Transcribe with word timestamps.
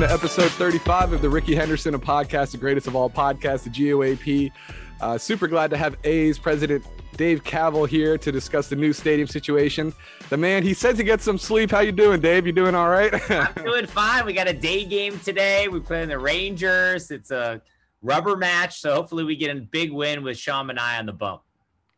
to 0.00 0.12
episode 0.12 0.50
35 0.52 1.14
of 1.14 1.22
the 1.22 1.30
Rickey 1.30 1.54
Henderson 1.54 1.94
a 1.94 1.98
podcast, 1.98 2.50
the 2.50 2.58
greatest 2.58 2.86
of 2.86 2.94
all 2.94 3.08
podcasts, 3.08 3.62
the 3.62 3.70
GOAP. 3.70 4.52
Uh, 5.00 5.16
super 5.16 5.48
glad 5.48 5.70
to 5.70 5.76
have 5.78 5.96
A's 6.04 6.38
president 6.38 6.84
Dave 7.16 7.42
Kaval 7.44 7.88
here 7.88 8.18
to 8.18 8.30
discuss 8.30 8.68
the 8.68 8.76
new 8.76 8.92
stadium 8.92 9.26
situation. 9.26 9.94
The 10.28 10.36
man, 10.36 10.62
he 10.62 10.74
says 10.74 10.98
he 10.98 11.04
gets 11.04 11.24
some 11.24 11.38
sleep. 11.38 11.70
How 11.70 11.80
you 11.80 11.92
doing, 11.92 12.20
Dave? 12.20 12.46
You 12.46 12.52
doing 12.52 12.74
all 12.74 12.90
right? 12.90 13.14
I'm 13.30 13.64
doing 13.64 13.86
fine. 13.86 14.26
We 14.26 14.34
got 14.34 14.48
a 14.48 14.52
day 14.52 14.84
game 14.84 15.18
today. 15.20 15.68
We 15.68 15.80
play 15.80 16.02
in 16.02 16.10
the 16.10 16.18
Rangers. 16.18 17.10
It's 17.10 17.30
a 17.30 17.62
rubber 18.02 18.36
match, 18.36 18.80
so 18.80 18.94
hopefully 18.94 19.24
we 19.24 19.34
get 19.34 19.56
a 19.56 19.60
big 19.60 19.92
win 19.92 20.22
with 20.22 20.36
Sean 20.36 20.68
and 20.68 20.78
I 20.78 20.98
on 20.98 21.06
the 21.06 21.14
bump. 21.14 21.40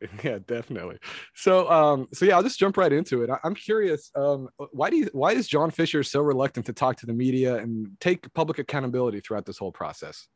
Yeah, 0.22 0.38
definitely. 0.46 0.98
So, 1.34 1.68
um, 1.70 2.08
so 2.12 2.24
yeah, 2.24 2.36
I'll 2.36 2.42
just 2.42 2.58
jump 2.58 2.76
right 2.76 2.92
into 2.92 3.22
it. 3.22 3.30
I- 3.30 3.38
am 3.44 3.54
curious, 3.54 4.10
um, 4.14 4.48
why 4.70 4.90
do 4.90 4.96
you, 4.96 5.08
why 5.12 5.32
is 5.32 5.48
John 5.48 5.70
Fisher 5.70 6.02
so 6.02 6.20
reluctant 6.20 6.66
to 6.66 6.72
talk 6.72 6.96
to 6.98 7.06
the 7.06 7.12
media 7.12 7.56
and 7.56 7.96
take 8.00 8.32
public 8.34 8.58
accountability 8.58 9.20
throughout 9.20 9.46
this 9.46 9.58
whole 9.58 9.72
process? 9.72 10.28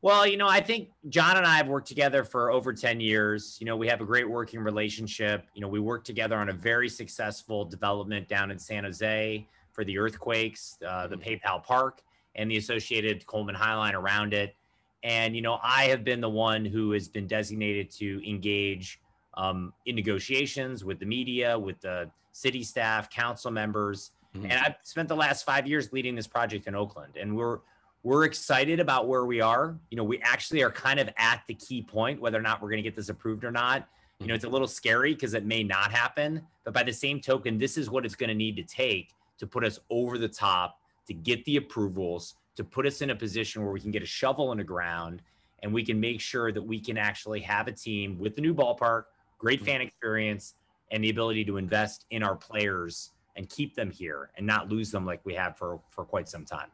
Well, 0.00 0.26
you 0.26 0.36
know, 0.36 0.46
I 0.46 0.60
think 0.60 0.90
John 1.08 1.36
and 1.36 1.44
I 1.44 1.56
have 1.56 1.66
worked 1.66 1.88
together 1.88 2.22
for 2.22 2.52
over 2.52 2.72
10 2.72 3.00
years. 3.00 3.56
You 3.58 3.66
know, 3.66 3.76
we 3.76 3.88
have 3.88 4.00
a 4.00 4.04
great 4.04 4.30
working 4.30 4.60
relationship. 4.60 5.48
You 5.54 5.60
know, 5.60 5.68
we 5.68 5.80
worked 5.80 6.06
together 6.06 6.36
on 6.36 6.50
a 6.50 6.52
very 6.52 6.88
successful 6.88 7.64
development 7.64 8.28
down 8.28 8.52
in 8.52 8.58
San 8.60 8.84
Jose 8.84 9.46
for 9.72 9.84
the 9.84 9.98
earthquakes, 9.98 10.76
uh, 10.86 11.08
the 11.08 11.16
mm-hmm. 11.16 11.30
PayPal 11.44 11.64
Park, 11.64 12.02
and 12.36 12.48
the 12.48 12.56
associated 12.56 13.26
Coleman 13.26 13.56
Highline 13.56 13.94
around 13.94 14.34
it. 14.34 14.54
And, 15.02 15.36
you 15.36 15.42
know, 15.42 15.58
I 15.62 15.84
have 15.84 16.04
been 16.04 16.20
the 16.20 16.28
one 16.28 16.64
who 16.64 16.92
has 16.92 17.08
been 17.08 17.26
designated 17.26 17.90
to 17.92 18.28
engage 18.28 19.00
um, 19.34 19.72
in 19.86 19.94
negotiations 19.94 20.84
with 20.84 20.98
the 20.98 21.06
media, 21.06 21.58
with 21.58 21.80
the 21.80 22.10
city 22.32 22.64
staff, 22.64 23.08
council 23.08 23.50
members. 23.50 24.10
Mm-hmm. 24.36 24.50
And 24.50 24.60
I've 24.60 24.74
spent 24.82 25.08
the 25.08 25.16
last 25.16 25.44
five 25.44 25.66
years 25.66 25.92
leading 25.92 26.14
this 26.14 26.26
project 26.26 26.66
in 26.66 26.74
Oakland. 26.74 27.16
And 27.18 27.36
we're, 27.36 27.60
we're 28.02 28.24
excited 28.24 28.80
about 28.80 29.06
where 29.06 29.24
we 29.24 29.40
are. 29.40 29.76
You 29.90 29.96
know, 29.96 30.04
we 30.04 30.18
actually 30.18 30.62
are 30.62 30.70
kind 30.70 30.98
of 30.98 31.08
at 31.16 31.42
the 31.46 31.54
key 31.54 31.82
point, 31.82 32.20
whether 32.20 32.38
or 32.38 32.42
not 32.42 32.60
we're 32.60 32.70
going 32.70 32.82
to 32.82 32.88
get 32.88 32.96
this 32.96 33.08
approved 33.08 33.44
or 33.44 33.52
not. 33.52 33.88
You 34.20 34.26
know, 34.26 34.34
it's 34.34 34.44
a 34.44 34.48
little 34.48 34.66
scary 34.66 35.14
because 35.14 35.34
it 35.34 35.44
may 35.44 35.62
not 35.62 35.92
happen. 35.92 36.42
But 36.64 36.74
by 36.74 36.82
the 36.82 36.92
same 36.92 37.20
token, 37.20 37.56
this 37.56 37.78
is 37.78 37.88
what 37.88 38.04
it's 38.04 38.16
going 38.16 38.28
to 38.28 38.34
need 38.34 38.56
to 38.56 38.64
take 38.64 39.14
to 39.38 39.46
put 39.46 39.64
us 39.64 39.78
over 39.90 40.18
the 40.18 40.28
top, 40.28 40.80
to 41.06 41.14
get 41.14 41.44
the 41.44 41.56
approvals, 41.56 42.34
to 42.58 42.64
put 42.64 42.86
us 42.86 43.02
in 43.02 43.10
a 43.10 43.14
position 43.14 43.62
where 43.62 43.70
we 43.70 43.78
can 43.78 43.92
get 43.92 44.02
a 44.02 44.06
shovel 44.06 44.50
in 44.50 44.58
the 44.58 44.64
ground 44.64 45.22
and 45.62 45.72
we 45.72 45.84
can 45.84 46.00
make 46.00 46.20
sure 46.20 46.50
that 46.50 46.60
we 46.60 46.80
can 46.80 46.98
actually 46.98 47.40
have 47.40 47.68
a 47.68 47.72
team 47.72 48.18
with 48.18 48.34
the 48.34 48.42
new 48.42 48.52
ballpark, 48.52 49.04
great 49.38 49.64
fan 49.64 49.80
experience, 49.80 50.54
and 50.90 51.04
the 51.04 51.10
ability 51.10 51.44
to 51.44 51.56
invest 51.56 52.04
in 52.10 52.24
our 52.24 52.34
players 52.34 53.12
and 53.36 53.48
keep 53.48 53.76
them 53.76 53.92
here 53.92 54.30
and 54.36 54.44
not 54.44 54.68
lose 54.68 54.90
them 54.90 55.06
like 55.06 55.20
we 55.24 55.34
have 55.34 55.56
for 55.56 55.80
for 55.90 56.04
quite 56.04 56.28
some 56.28 56.44
time. 56.44 56.66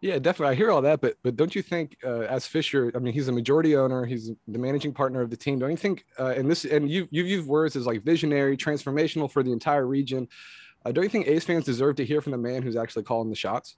Yeah, 0.00 0.18
definitely. 0.18 0.52
I 0.52 0.56
hear 0.56 0.70
all 0.70 0.80
that, 0.80 1.02
but 1.02 1.18
but 1.22 1.36
don't 1.36 1.54
you 1.54 1.60
think, 1.60 1.98
uh, 2.02 2.20
as 2.20 2.46
Fisher, 2.46 2.90
I 2.94 2.98
mean, 2.98 3.12
he's 3.12 3.28
a 3.28 3.32
majority 3.32 3.76
owner, 3.76 4.06
he's 4.06 4.30
the 4.48 4.58
managing 4.58 4.94
partner 4.94 5.20
of 5.20 5.28
the 5.28 5.36
team. 5.36 5.58
Don't 5.58 5.70
you 5.70 5.76
think? 5.76 6.06
Uh, 6.18 6.32
and 6.34 6.50
this, 6.50 6.64
and 6.64 6.90
you 6.90 7.06
you've 7.10 7.28
used 7.28 7.46
words 7.46 7.76
as 7.76 7.84
like 7.84 8.02
visionary, 8.02 8.56
transformational 8.56 9.30
for 9.30 9.42
the 9.42 9.52
entire 9.52 9.86
region. 9.86 10.26
Uh, 10.86 10.90
don't 10.90 11.04
you 11.04 11.10
think 11.10 11.28
A's 11.28 11.44
fans 11.44 11.66
deserve 11.66 11.96
to 11.96 12.04
hear 12.06 12.22
from 12.22 12.32
the 12.32 12.38
man 12.38 12.62
who's 12.62 12.76
actually 12.76 13.02
calling 13.02 13.28
the 13.28 13.36
shots? 13.36 13.76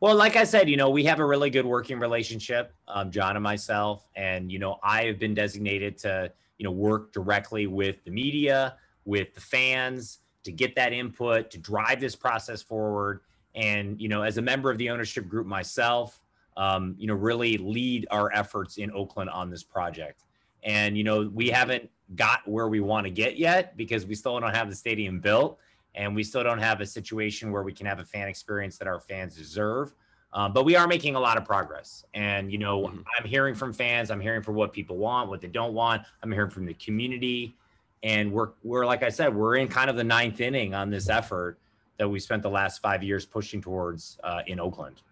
Well, 0.00 0.14
like 0.14 0.36
I 0.36 0.44
said, 0.44 0.68
you 0.68 0.76
know, 0.76 0.90
we 0.90 1.04
have 1.04 1.18
a 1.18 1.26
really 1.26 1.50
good 1.50 1.66
working 1.66 1.98
relationship, 1.98 2.72
um, 2.86 3.10
John 3.10 3.34
and 3.34 3.42
myself. 3.42 4.08
And, 4.14 4.50
you 4.50 4.60
know, 4.60 4.78
I 4.80 5.04
have 5.04 5.18
been 5.18 5.34
designated 5.34 5.98
to, 5.98 6.30
you 6.56 6.64
know, 6.64 6.70
work 6.70 7.12
directly 7.12 7.66
with 7.66 8.04
the 8.04 8.12
media, 8.12 8.76
with 9.04 9.34
the 9.34 9.40
fans 9.40 10.18
to 10.44 10.52
get 10.52 10.76
that 10.76 10.92
input, 10.92 11.50
to 11.50 11.58
drive 11.58 12.00
this 12.00 12.14
process 12.14 12.62
forward. 12.62 13.22
And, 13.56 14.00
you 14.00 14.08
know, 14.08 14.22
as 14.22 14.38
a 14.38 14.42
member 14.42 14.70
of 14.70 14.78
the 14.78 14.88
ownership 14.90 15.26
group 15.26 15.48
myself, 15.48 16.22
um, 16.56 16.94
you 16.96 17.08
know, 17.08 17.14
really 17.14 17.58
lead 17.58 18.06
our 18.12 18.32
efforts 18.32 18.76
in 18.76 18.92
Oakland 18.92 19.30
on 19.30 19.50
this 19.50 19.64
project. 19.64 20.22
And, 20.62 20.96
you 20.96 21.02
know, 21.02 21.28
we 21.34 21.48
haven't 21.48 21.90
got 22.14 22.46
where 22.46 22.68
we 22.68 22.78
want 22.78 23.04
to 23.06 23.10
get 23.10 23.36
yet 23.36 23.76
because 23.76 24.06
we 24.06 24.14
still 24.14 24.38
don't 24.38 24.54
have 24.54 24.70
the 24.70 24.76
stadium 24.76 25.18
built 25.18 25.58
and 25.94 26.14
we 26.14 26.22
still 26.22 26.42
don't 26.42 26.58
have 26.58 26.80
a 26.80 26.86
situation 26.86 27.50
where 27.50 27.62
we 27.62 27.72
can 27.72 27.86
have 27.86 27.98
a 27.98 28.04
fan 28.04 28.28
experience 28.28 28.78
that 28.78 28.88
our 28.88 29.00
fans 29.00 29.36
deserve. 29.36 29.94
Um, 30.32 30.52
but 30.52 30.64
we 30.64 30.76
are 30.76 30.86
making 30.86 31.14
a 31.14 31.20
lot 31.20 31.38
of 31.38 31.44
progress. 31.44 32.04
And, 32.12 32.52
you 32.52 32.58
know, 32.58 32.82
mm-hmm. 32.82 33.00
I'm 33.18 33.26
hearing 33.26 33.54
from 33.54 33.72
fans, 33.72 34.10
I'm 34.10 34.20
hearing 34.20 34.42
from 34.42 34.54
what 34.54 34.72
people 34.72 34.98
want, 34.98 35.30
what 35.30 35.40
they 35.40 35.48
don't 35.48 35.72
want. 35.72 36.02
I'm 36.22 36.30
hearing 36.30 36.50
from 36.50 36.66
the 36.66 36.74
community. 36.74 37.56
And 38.02 38.30
we're, 38.30 38.50
we're, 38.62 38.86
like 38.86 39.02
I 39.02 39.08
said, 39.08 39.34
we're 39.34 39.56
in 39.56 39.68
kind 39.68 39.88
of 39.88 39.96
the 39.96 40.04
ninth 40.04 40.40
inning 40.40 40.74
on 40.74 40.90
this 40.90 41.08
effort 41.08 41.58
that 41.96 42.08
we 42.08 42.20
spent 42.20 42.42
the 42.42 42.50
last 42.50 42.80
five 42.80 43.02
years 43.02 43.24
pushing 43.24 43.60
towards 43.60 44.18
uh, 44.22 44.42
in 44.46 44.60
Oakland. 44.60 45.02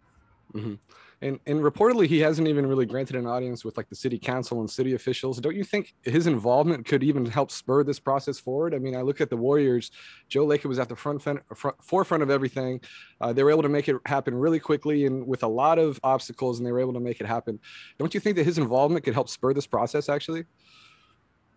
Mm-hmm. 0.56 0.74
And 1.22 1.40
and 1.46 1.60
reportedly 1.60 2.06
he 2.06 2.18
hasn't 2.20 2.46
even 2.46 2.66
really 2.66 2.84
granted 2.84 3.16
an 3.16 3.26
audience 3.26 3.64
with 3.64 3.78
like 3.78 3.88
the 3.88 3.96
city 3.96 4.18
council 4.18 4.60
and 4.60 4.70
city 4.70 4.94
officials. 4.94 5.40
Don't 5.40 5.56
you 5.56 5.64
think 5.64 5.94
his 6.02 6.26
involvement 6.26 6.84
could 6.84 7.02
even 7.02 7.24
help 7.24 7.50
spur 7.50 7.82
this 7.84 7.98
process 7.98 8.38
forward? 8.38 8.74
I 8.74 8.78
mean, 8.78 8.94
I 8.94 9.00
look 9.00 9.22
at 9.22 9.30
the 9.30 9.36
Warriors. 9.36 9.90
Joe 10.28 10.46
Lacob 10.46 10.66
was 10.66 10.78
at 10.78 10.90
the 10.90 10.96
front, 10.96 11.22
front 11.22 11.40
forefront 11.80 12.22
of 12.22 12.28
everything. 12.28 12.82
Uh, 13.18 13.32
they 13.32 13.42
were 13.42 13.50
able 13.50 13.62
to 13.62 13.70
make 13.70 13.88
it 13.88 13.96
happen 14.04 14.34
really 14.34 14.60
quickly 14.60 15.06
and 15.06 15.26
with 15.26 15.42
a 15.42 15.48
lot 15.48 15.78
of 15.78 15.98
obstacles, 16.04 16.58
and 16.58 16.66
they 16.66 16.72
were 16.72 16.80
able 16.80 16.92
to 16.92 17.00
make 17.00 17.18
it 17.18 17.26
happen. 17.26 17.58
Don't 17.98 18.12
you 18.12 18.20
think 18.20 18.36
that 18.36 18.44
his 18.44 18.58
involvement 18.58 19.02
could 19.02 19.14
help 19.14 19.30
spur 19.30 19.54
this 19.54 19.66
process 19.66 20.10
actually? 20.10 20.44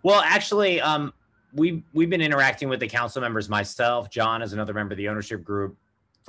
Well, 0.04 0.22
actually, 0.22 0.80
um, 0.80 1.14
we 1.54 1.84
we've 1.94 2.10
been 2.10 2.22
interacting 2.22 2.70
with 2.70 2.80
the 2.80 2.88
council 2.88 3.22
members. 3.22 3.50
Myself, 3.50 4.10
John, 4.10 4.42
is 4.42 4.54
another 4.54 4.74
member 4.74 4.94
of 4.94 4.98
the 4.98 5.10
ownership 5.10 5.44
group 5.44 5.78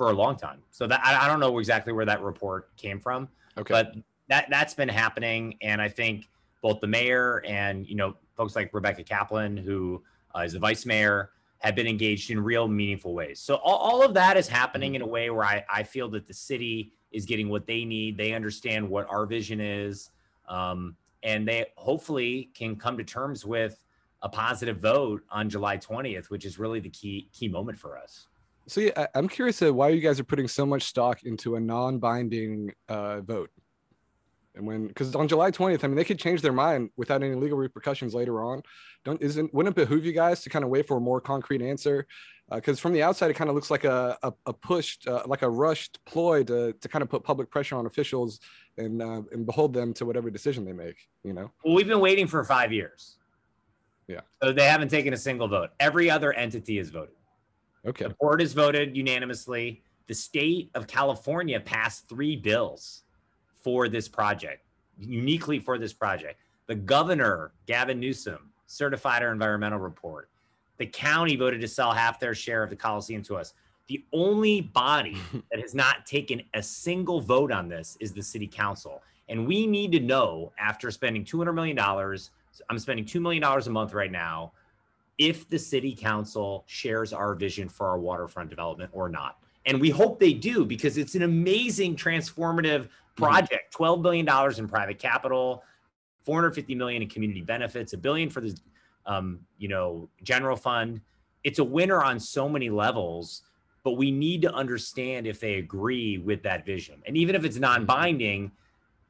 for 0.01 0.09
a 0.09 0.13
long 0.13 0.35
time. 0.35 0.63
So 0.71 0.87
that 0.87 0.99
I, 1.05 1.25
I 1.25 1.27
don't 1.27 1.39
know 1.39 1.59
exactly 1.59 1.93
where 1.93 2.05
that 2.05 2.23
report 2.23 2.75
came 2.75 2.99
from. 2.99 3.29
Okay. 3.55 3.71
But 3.71 3.93
that 4.29 4.49
that's 4.49 4.73
been 4.73 4.89
happening, 4.89 5.59
and 5.61 5.79
I 5.79 5.89
think 5.89 6.27
both 6.63 6.79
the 6.79 6.87
mayor 6.87 7.43
and 7.45 7.87
you 7.87 7.93
know 7.93 8.15
folks 8.35 8.55
like 8.55 8.73
Rebecca 8.73 9.03
Kaplan, 9.03 9.57
who 9.57 10.01
uh, 10.35 10.39
is 10.39 10.53
the 10.53 10.59
vice 10.59 10.87
mayor, 10.87 11.29
have 11.59 11.75
been 11.75 11.85
engaged 11.85 12.31
in 12.31 12.43
real 12.43 12.67
meaningful 12.67 13.13
ways. 13.13 13.39
So 13.39 13.57
all, 13.57 13.77
all 13.77 14.01
of 14.01 14.15
that 14.15 14.37
is 14.37 14.47
happening 14.47 14.95
in 14.95 15.03
a 15.03 15.07
way 15.07 15.29
where 15.29 15.45
I, 15.45 15.63
I 15.71 15.83
feel 15.83 16.09
that 16.09 16.25
the 16.25 16.33
city 16.33 16.93
is 17.11 17.27
getting 17.27 17.47
what 17.47 17.67
they 17.67 17.85
need. 17.85 18.17
They 18.17 18.33
understand 18.33 18.89
what 18.89 19.07
our 19.07 19.27
vision 19.27 19.61
is, 19.61 20.09
um, 20.49 20.95
and 21.21 21.47
they 21.47 21.67
hopefully 21.75 22.49
can 22.55 22.75
come 22.75 22.97
to 22.97 23.03
terms 23.03 23.45
with 23.45 23.83
a 24.23 24.29
positive 24.29 24.77
vote 24.77 25.21
on 25.29 25.47
July 25.47 25.77
20th, 25.77 26.31
which 26.31 26.43
is 26.43 26.57
really 26.57 26.79
the 26.79 26.89
key 26.89 27.29
key 27.31 27.47
moment 27.47 27.77
for 27.77 27.99
us. 27.99 28.25
So 28.71 28.79
yeah, 28.79 29.07
I'm 29.13 29.27
curious 29.27 29.59
why 29.59 29.89
you 29.89 29.99
guys 29.99 30.17
are 30.21 30.23
putting 30.23 30.47
so 30.47 30.65
much 30.65 30.83
stock 30.83 31.23
into 31.23 31.57
a 31.57 31.59
non-binding 31.59 32.71
uh, 32.87 33.19
vote. 33.19 33.49
And 34.55 34.65
when, 34.65 34.87
because 34.87 35.13
on 35.13 35.27
July 35.27 35.51
20th, 35.51 35.83
I 35.83 35.87
mean, 35.87 35.97
they 35.97 36.05
could 36.05 36.17
change 36.17 36.41
their 36.41 36.53
mind 36.53 36.89
without 36.95 37.21
any 37.21 37.35
legal 37.35 37.57
repercussions 37.57 38.13
later 38.13 38.41
on. 38.41 38.61
Don't 39.03 39.21
isn't 39.21 39.53
wouldn't 39.53 39.77
it 39.77 39.81
behoove 39.81 40.05
you 40.05 40.13
guys 40.13 40.39
to 40.43 40.49
kind 40.49 40.63
of 40.63 40.71
wait 40.71 40.87
for 40.87 40.95
a 40.95 41.01
more 41.01 41.19
concrete 41.19 41.61
answer? 41.61 42.07
Because 42.49 42.77
uh, 42.77 42.81
from 42.81 42.93
the 42.93 43.03
outside, 43.03 43.29
it 43.29 43.33
kind 43.33 43.49
of 43.49 43.57
looks 43.57 43.71
like 43.71 43.83
a 43.83 44.17
a, 44.23 44.31
a 44.45 44.53
pushed, 44.53 45.05
uh, 45.05 45.23
like 45.25 45.41
a 45.41 45.49
rushed 45.49 45.99
ploy 46.05 46.41
to 46.45 46.71
to 46.71 46.87
kind 46.87 47.03
of 47.03 47.09
put 47.09 47.25
public 47.25 47.49
pressure 47.49 47.75
on 47.75 47.85
officials 47.85 48.39
and 48.77 49.01
uh, 49.01 49.21
and 49.33 49.45
behold 49.45 49.73
them 49.73 49.93
to 49.95 50.05
whatever 50.05 50.29
decision 50.29 50.63
they 50.63 50.73
make. 50.73 51.09
You 51.25 51.33
know. 51.33 51.51
Well, 51.65 51.75
we've 51.75 51.87
been 51.89 51.99
waiting 51.99 52.27
for 52.27 52.41
five 52.45 52.71
years. 52.71 53.17
Yeah. 54.07 54.21
So 54.41 54.53
they 54.53 54.65
haven't 54.65 54.89
taken 54.89 55.13
a 55.13 55.17
single 55.17 55.49
vote. 55.49 55.71
Every 55.77 56.09
other 56.09 56.31
entity 56.31 56.77
has 56.77 56.89
voted. 56.89 57.15
Okay. 57.85 58.05
The 58.05 58.15
board 58.19 58.41
has 58.41 58.53
voted 58.53 58.95
unanimously. 58.95 59.81
The 60.07 60.13
state 60.13 60.69
of 60.75 60.87
California 60.87 61.59
passed 61.59 62.07
three 62.07 62.35
bills 62.35 63.03
for 63.53 63.87
this 63.87 64.07
project, 64.07 64.65
uniquely 64.99 65.59
for 65.59 65.77
this 65.77 65.93
project. 65.93 66.39
The 66.67 66.75
governor, 66.75 67.53
Gavin 67.65 67.99
Newsom, 67.99 68.51
certified 68.67 69.23
our 69.23 69.31
environmental 69.31 69.79
report. 69.79 70.29
The 70.77 70.85
county 70.85 71.35
voted 71.35 71.61
to 71.61 71.67
sell 71.67 71.91
half 71.91 72.19
their 72.19 72.33
share 72.33 72.63
of 72.63 72.69
the 72.69 72.75
Coliseum 72.75 73.21
to 73.23 73.35
us. 73.35 73.53
The 73.87 74.03
only 74.13 74.61
body 74.61 75.17
that 75.51 75.59
has 75.59 75.75
not 75.75 76.05
taken 76.05 76.41
a 76.53 76.63
single 76.63 77.21
vote 77.21 77.51
on 77.51 77.67
this 77.67 77.97
is 77.99 78.13
the 78.13 78.23
city 78.23 78.47
council. 78.47 79.03
And 79.29 79.47
we 79.47 79.67
need 79.67 79.91
to 79.93 79.99
know 79.99 80.51
after 80.59 80.91
spending 80.91 81.23
$200 81.23 81.53
million, 81.53 81.77
I'm 82.69 82.79
spending 82.79 83.05
$2 83.05 83.21
million 83.21 83.43
a 83.43 83.69
month 83.69 83.93
right 83.93 84.11
now 84.11 84.53
if 85.21 85.47
the 85.47 85.59
city 85.59 85.95
council 85.95 86.63
shares 86.65 87.13
our 87.13 87.35
vision 87.35 87.69
for 87.69 87.87
our 87.87 87.99
waterfront 87.99 88.49
development 88.49 88.89
or 88.91 89.07
not. 89.07 89.37
And 89.67 89.79
we 89.79 89.91
hope 89.91 90.19
they 90.19 90.33
do 90.33 90.65
because 90.65 90.97
it's 90.97 91.13
an 91.13 91.21
amazing 91.21 91.95
transformative 91.95 92.85
mm-hmm. 92.85 93.23
project. 93.23 93.71
$12 93.77 94.01
billion 94.01 94.27
in 94.57 94.67
private 94.67 94.97
capital, 94.97 95.63
450 96.23 96.73
million 96.73 97.03
in 97.03 97.07
community 97.07 97.41
benefits, 97.41 97.93
a 97.93 97.99
billion 97.99 98.31
for 98.31 98.41
the 98.41 98.57
um, 99.05 99.41
you 99.59 99.67
know, 99.67 100.09
general 100.23 100.57
fund. 100.57 101.01
It's 101.43 101.59
a 101.59 101.63
winner 101.63 102.03
on 102.03 102.19
so 102.19 102.49
many 102.49 102.71
levels, 102.71 103.43
but 103.83 103.97
we 103.97 104.09
need 104.09 104.41
to 104.41 104.51
understand 104.51 105.27
if 105.27 105.39
they 105.39 105.55
agree 105.55 106.17
with 106.17 106.41
that 106.43 106.65
vision. 106.65 106.99
And 107.05 107.15
even 107.15 107.35
if 107.35 107.45
it's 107.45 107.57
mm-hmm. 107.57 107.85
non-binding, 107.85 108.51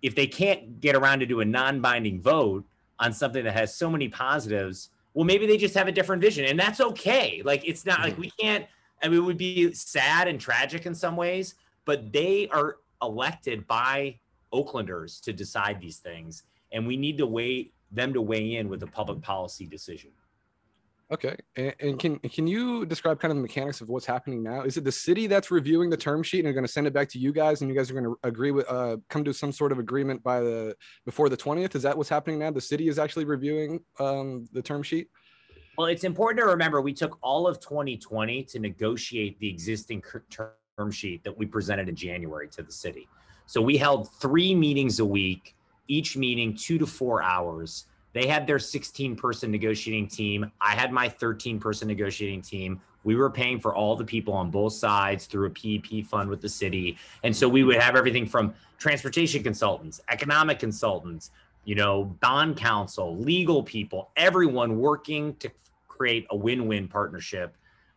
if 0.01 0.13
they 0.13 0.27
can't 0.27 0.81
get 0.81 0.93
around 0.93 1.19
to 1.19 1.25
do 1.25 1.39
a 1.39 1.45
non-binding 1.45 2.19
vote 2.19 2.65
on 2.99 3.13
something 3.13 3.45
that 3.45 3.53
has 3.53 3.73
so 3.73 3.89
many 3.89 4.09
positives, 4.09 4.89
well, 5.13 5.25
maybe 5.25 5.45
they 5.45 5.57
just 5.57 5.75
have 5.75 5.87
a 5.87 5.91
different 5.91 6.21
vision, 6.21 6.45
and 6.45 6.59
that's 6.59 6.79
okay. 6.79 7.41
Like 7.43 7.67
it's 7.67 7.85
not 7.85 8.01
like 8.01 8.13
mm-hmm. 8.13 8.21
we 8.21 8.31
can't. 8.39 8.65
I 9.03 9.07
mean, 9.07 9.17
it 9.17 9.23
would 9.23 9.37
be 9.37 9.73
sad 9.73 10.27
and 10.27 10.39
tragic 10.39 10.85
in 10.85 10.93
some 10.93 11.15
ways, 11.15 11.55
but 11.85 12.11
they 12.13 12.47
are 12.49 12.77
elected 13.01 13.67
by 13.67 14.19
Oaklanders 14.53 15.21
to 15.21 15.33
decide 15.33 15.81
these 15.81 15.97
things, 15.97 16.43
and 16.71 16.85
we 16.85 16.97
need 16.97 17.17
to 17.17 17.25
wait 17.25 17.73
them 17.91 18.13
to 18.13 18.21
weigh 18.21 18.55
in 18.55 18.69
with 18.69 18.83
a 18.83 18.87
public 18.87 19.21
policy 19.21 19.65
decision. 19.65 20.11
Okay, 21.11 21.35
and, 21.57 21.73
and, 21.81 21.99
can 21.99 22.19
can 22.19 22.47
you 22.47 22.85
describe 22.85 23.19
kind 23.19 23.33
of 23.33 23.35
the 23.35 23.41
mechanics 23.41 23.81
of 23.81 23.89
what's 23.89 24.05
happening 24.05 24.41
now? 24.41 24.61
Is 24.61 24.77
it 24.77 24.85
the 24.85 24.93
city 24.93 25.27
that's 25.27 25.51
reviewing 25.51 25.89
the 25.89 25.97
term 25.97 26.23
sheet 26.23 26.39
and 26.39 26.47
are 26.47 26.53
going 26.53 26.65
to 26.65 26.71
send 26.71 26.87
it 26.87 26.93
back 26.93 27.09
to 27.09 27.19
you 27.19 27.33
guys, 27.33 27.59
and 27.59 27.69
you 27.69 27.75
guys 27.75 27.91
are 27.91 27.93
going 27.93 28.05
to 28.05 28.17
agree 28.23 28.51
with 28.51 28.65
uh, 28.69 28.95
come 29.09 29.25
to 29.25 29.33
some 29.33 29.51
sort 29.51 29.73
of 29.73 29.79
agreement 29.79 30.23
by 30.23 30.39
the 30.39 30.73
before 31.05 31.27
the 31.27 31.35
twentieth? 31.35 31.75
Is 31.75 31.83
that 31.83 31.97
what's 31.97 32.09
happening 32.09 32.39
now? 32.39 32.49
The 32.51 32.61
city 32.61 32.87
is 32.87 32.97
actually 32.97 33.25
reviewing 33.25 33.81
um, 33.99 34.47
the 34.53 34.61
term 34.61 34.83
sheet. 34.83 35.09
Well, 35.77 35.87
it's 35.87 36.05
important 36.05 36.39
to 36.39 36.45
remember 36.45 36.79
we 36.79 36.93
took 36.93 37.17
all 37.21 37.45
of 37.45 37.59
2020 37.59 38.43
to 38.43 38.59
negotiate 38.59 39.37
the 39.39 39.49
existing 39.49 40.03
term 40.29 40.91
sheet 40.91 41.25
that 41.25 41.37
we 41.37 41.45
presented 41.45 41.89
in 41.89 41.95
January 41.95 42.47
to 42.49 42.63
the 42.63 42.71
city. 42.71 43.09
So 43.47 43.61
we 43.61 43.75
held 43.75 44.09
three 44.21 44.55
meetings 44.55 44.99
a 44.99 45.05
week, 45.05 45.57
each 45.89 46.15
meeting 46.15 46.55
two 46.55 46.77
to 46.77 46.85
four 46.85 47.21
hours 47.21 47.87
they 48.13 48.27
had 48.27 48.45
their 48.45 48.59
16 48.59 49.15
person 49.15 49.51
negotiating 49.51 50.07
team. 50.07 50.51
I 50.59 50.75
had 50.75 50.91
my 50.91 51.07
13 51.07 51.59
person 51.59 51.87
negotiating 51.87 52.41
team. 52.41 52.81
We 53.03 53.15
were 53.15 53.29
paying 53.29 53.59
for 53.59 53.73
all 53.73 53.95
the 53.95 54.05
people 54.05 54.33
on 54.33 54.51
both 54.51 54.73
sides 54.73 55.25
through 55.25 55.47
a 55.47 55.49
PEP 55.49 56.05
fund 56.05 56.29
with 56.29 56.41
the 56.41 56.49
city. 56.49 56.97
And 57.23 57.35
so 57.35 57.49
we 57.49 57.63
would 57.63 57.77
have 57.77 57.95
everything 57.95 58.27
from 58.27 58.53
transportation 58.77 59.43
consultants, 59.43 60.01
economic 60.09 60.59
consultants, 60.59 61.31
you 61.63 61.75
know, 61.75 62.05
bond 62.21 62.57
counsel, 62.57 63.17
legal 63.17 63.63
people, 63.63 64.11
everyone 64.15 64.77
working 64.77 65.35
to 65.35 65.49
create 65.87 66.27
a 66.29 66.35
win 66.35 66.67
win 66.67 66.87
partnership. 66.87 67.55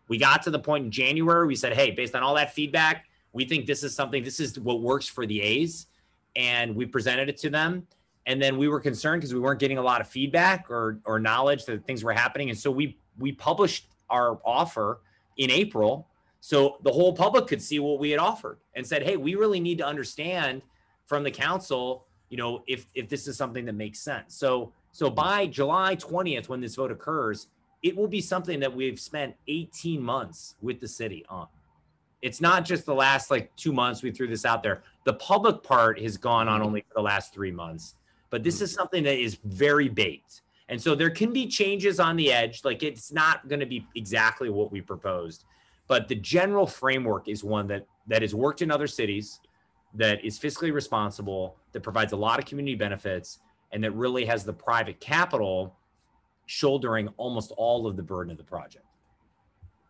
We 0.09 0.19
got 0.19 0.43
to 0.43 0.51
the 0.51 0.59
point 0.59 0.85
in 0.85 0.91
January, 0.91 1.47
we 1.47 1.57
said, 1.57 1.73
hey, 1.73 1.91
based 1.91 2.15
on 2.15 2.23
all 2.23 2.35
that 2.35 2.53
feedback, 2.55 3.07
we 3.33 3.45
think 3.47 3.67
this 3.67 3.83
is 3.83 3.95
something, 3.95 4.23
this 4.23 4.39
is 4.39 4.59
what 4.59 4.81
works 4.81 5.09
for 5.09 5.27
the 5.27 5.41
A's. 5.41 5.87
And 6.37 6.77
we 6.77 6.85
presented 6.85 7.29
it 7.29 7.39
to 7.39 7.51
them 7.51 7.87
and 8.27 8.41
then 8.41 8.57
we 8.57 8.69
were 8.69 8.81
concerned 8.81 9.21
because 9.21 9.35
we 9.35 9.41
weren't 9.41 9.61
getting 9.61 9.79
a 9.79 9.83
lot 9.83 10.01
of 10.01 10.09
feedback 10.09 10.71
or 10.71 10.99
or 11.05 11.19
knowledge 11.19 11.65
that 11.67 11.87
things 11.87 12.03
were 12.03 12.13
happening. 12.13 12.51
And 12.51 12.59
so 12.59 12.71
we 12.71 12.99
we 13.19 13.33
published 13.33 13.89
our 14.11 14.39
offer 14.45 15.01
in 15.37 15.51
april. 15.51 16.09
So 16.41 16.77
the 16.83 16.93
whole 16.93 17.15
public 17.15 17.47
could 17.47 17.63
see 17.63 17.79
what 17.79 17.99
we 17.99 18.11
had 18.11 18.21
offered 18.21 18.59
and 18.75 18.87
said 18.87 19.03
hey 19.03 19.17
we 19.17 19.35
really 19.35 19.61
need 19.61 19.79
to 19.79 19.87
understand 19.87 20.63
from 21.07 21.23
the 21.23 21.31
council 21.31 22.07
you 22.31 22.37
know 22.37 22.63
if 22.67 22.87
if 22.95 23.09
this 23.09 23.27
is 23.27 23.37
something 23.37 23.65
that 23.67 23.75
makes 23.75 24.01
sense. 24.01 24.35
So 24.35 24.73
so 24.93 25.11
by 25.11 25.47
july 25.47 25.97
20th 25.97 26.49
when 26.49 26.61
this 26.61 26.77
vote 26.77 26.91
occurs 26.91 27.49
it 27.83 27.95
will 27.95 28.09
be 28.09 28.23
something 28.23 28.61
that 28.61 28.75
we've 28.75 28.99
spent 28.99 29.37
18 29.47 30.03
months 30.03 30.55
with 30.63 30.81
the 30.81 30.89
city 30.89 31.23
on. 31.29 31.47
It's 32.23 32.41
not 32.41 32.65
just 32.65 32.87
the 32.87 32.95
last 32.95 33.31
like 33.31 33.55
two 33.57 33.75
months 33.75 34.03
we 34.03 34.11
threw 34.11 34.27
this 34.27 34.47
out 34.47 34.63
there. 34.63 34.83
The 35.05 35.13
public 35.13 35.63
part 35.63 36.01
has 36.01 36.17
gone 36.17 36.49
on 36.49 36.61
mm-hmm. 36.61 36.67
only 36.67 36.81
for 36.81 36.95
the 36.95 37.03
last 37.03 37.35
three 37.35 37.51
months 37.51 37.97
but 38.35 38.43
this 38.43 38.61
is 38.61 38.73
something 38.73 39.05
that 39.05 39.17
is 39.17 39.39
very 39.45 39.89
baked. 39.89 40.43
And 40.69 40.83
so 40.83 40.97
there 40.97 41.09
can 41.09 41.33
be 41.33 41.47
changes 41.47 42.01
on 42.01 42.17
the 42.17 42.33
edge. 42.33 42.65
Like 42.65 42.83
it's 42.83 43.13
not 43.13 43.47
going 43.47 43.61
to 43.61 43.67
be 43.67 43.87
exactly 43.95 44.51
what 44.51 44.73
we 44.73 44.81
proposed, 44.81 45.45
but 45.87 46.09
the 46.09 46.17
general 46.17 46.67
framework 46.67 47.29
is 47.29 47.45
one 47.45 47.69
that 47.69 47.87
that 48.09 48.23
has 48.23 48.35
worked 48.35 48.61
in 48.61 48.73
other 48.73 48.89
cities, 48.89 49.39
that 49.95 50.25
is 50.25 50.37
fiscally 50.37 50.73
responsible, 50.73 51.55
that 51.71 51.85
provides 51.85 52.13
a 52.13 52.17
lot 52.17 52.41
of 52.41 52.45
community 52.45 52.75
benefits, 52.75 53.39
and 53.71 53.85
that 53.85 53.93
really 53.93 54.25
has 54.25 54.43
the 54.43 54.53
private 54.53 54.99
capital 54.99 55.77
shouldering 56.47 57.07
almost 57.17 57.53
all 57.57 57.87
of 57.87 57.97
the 57.97 58.03
burden 58.03 58.33
of 58.33 58.37
the 58.37 58.43
project. 58.43 58.85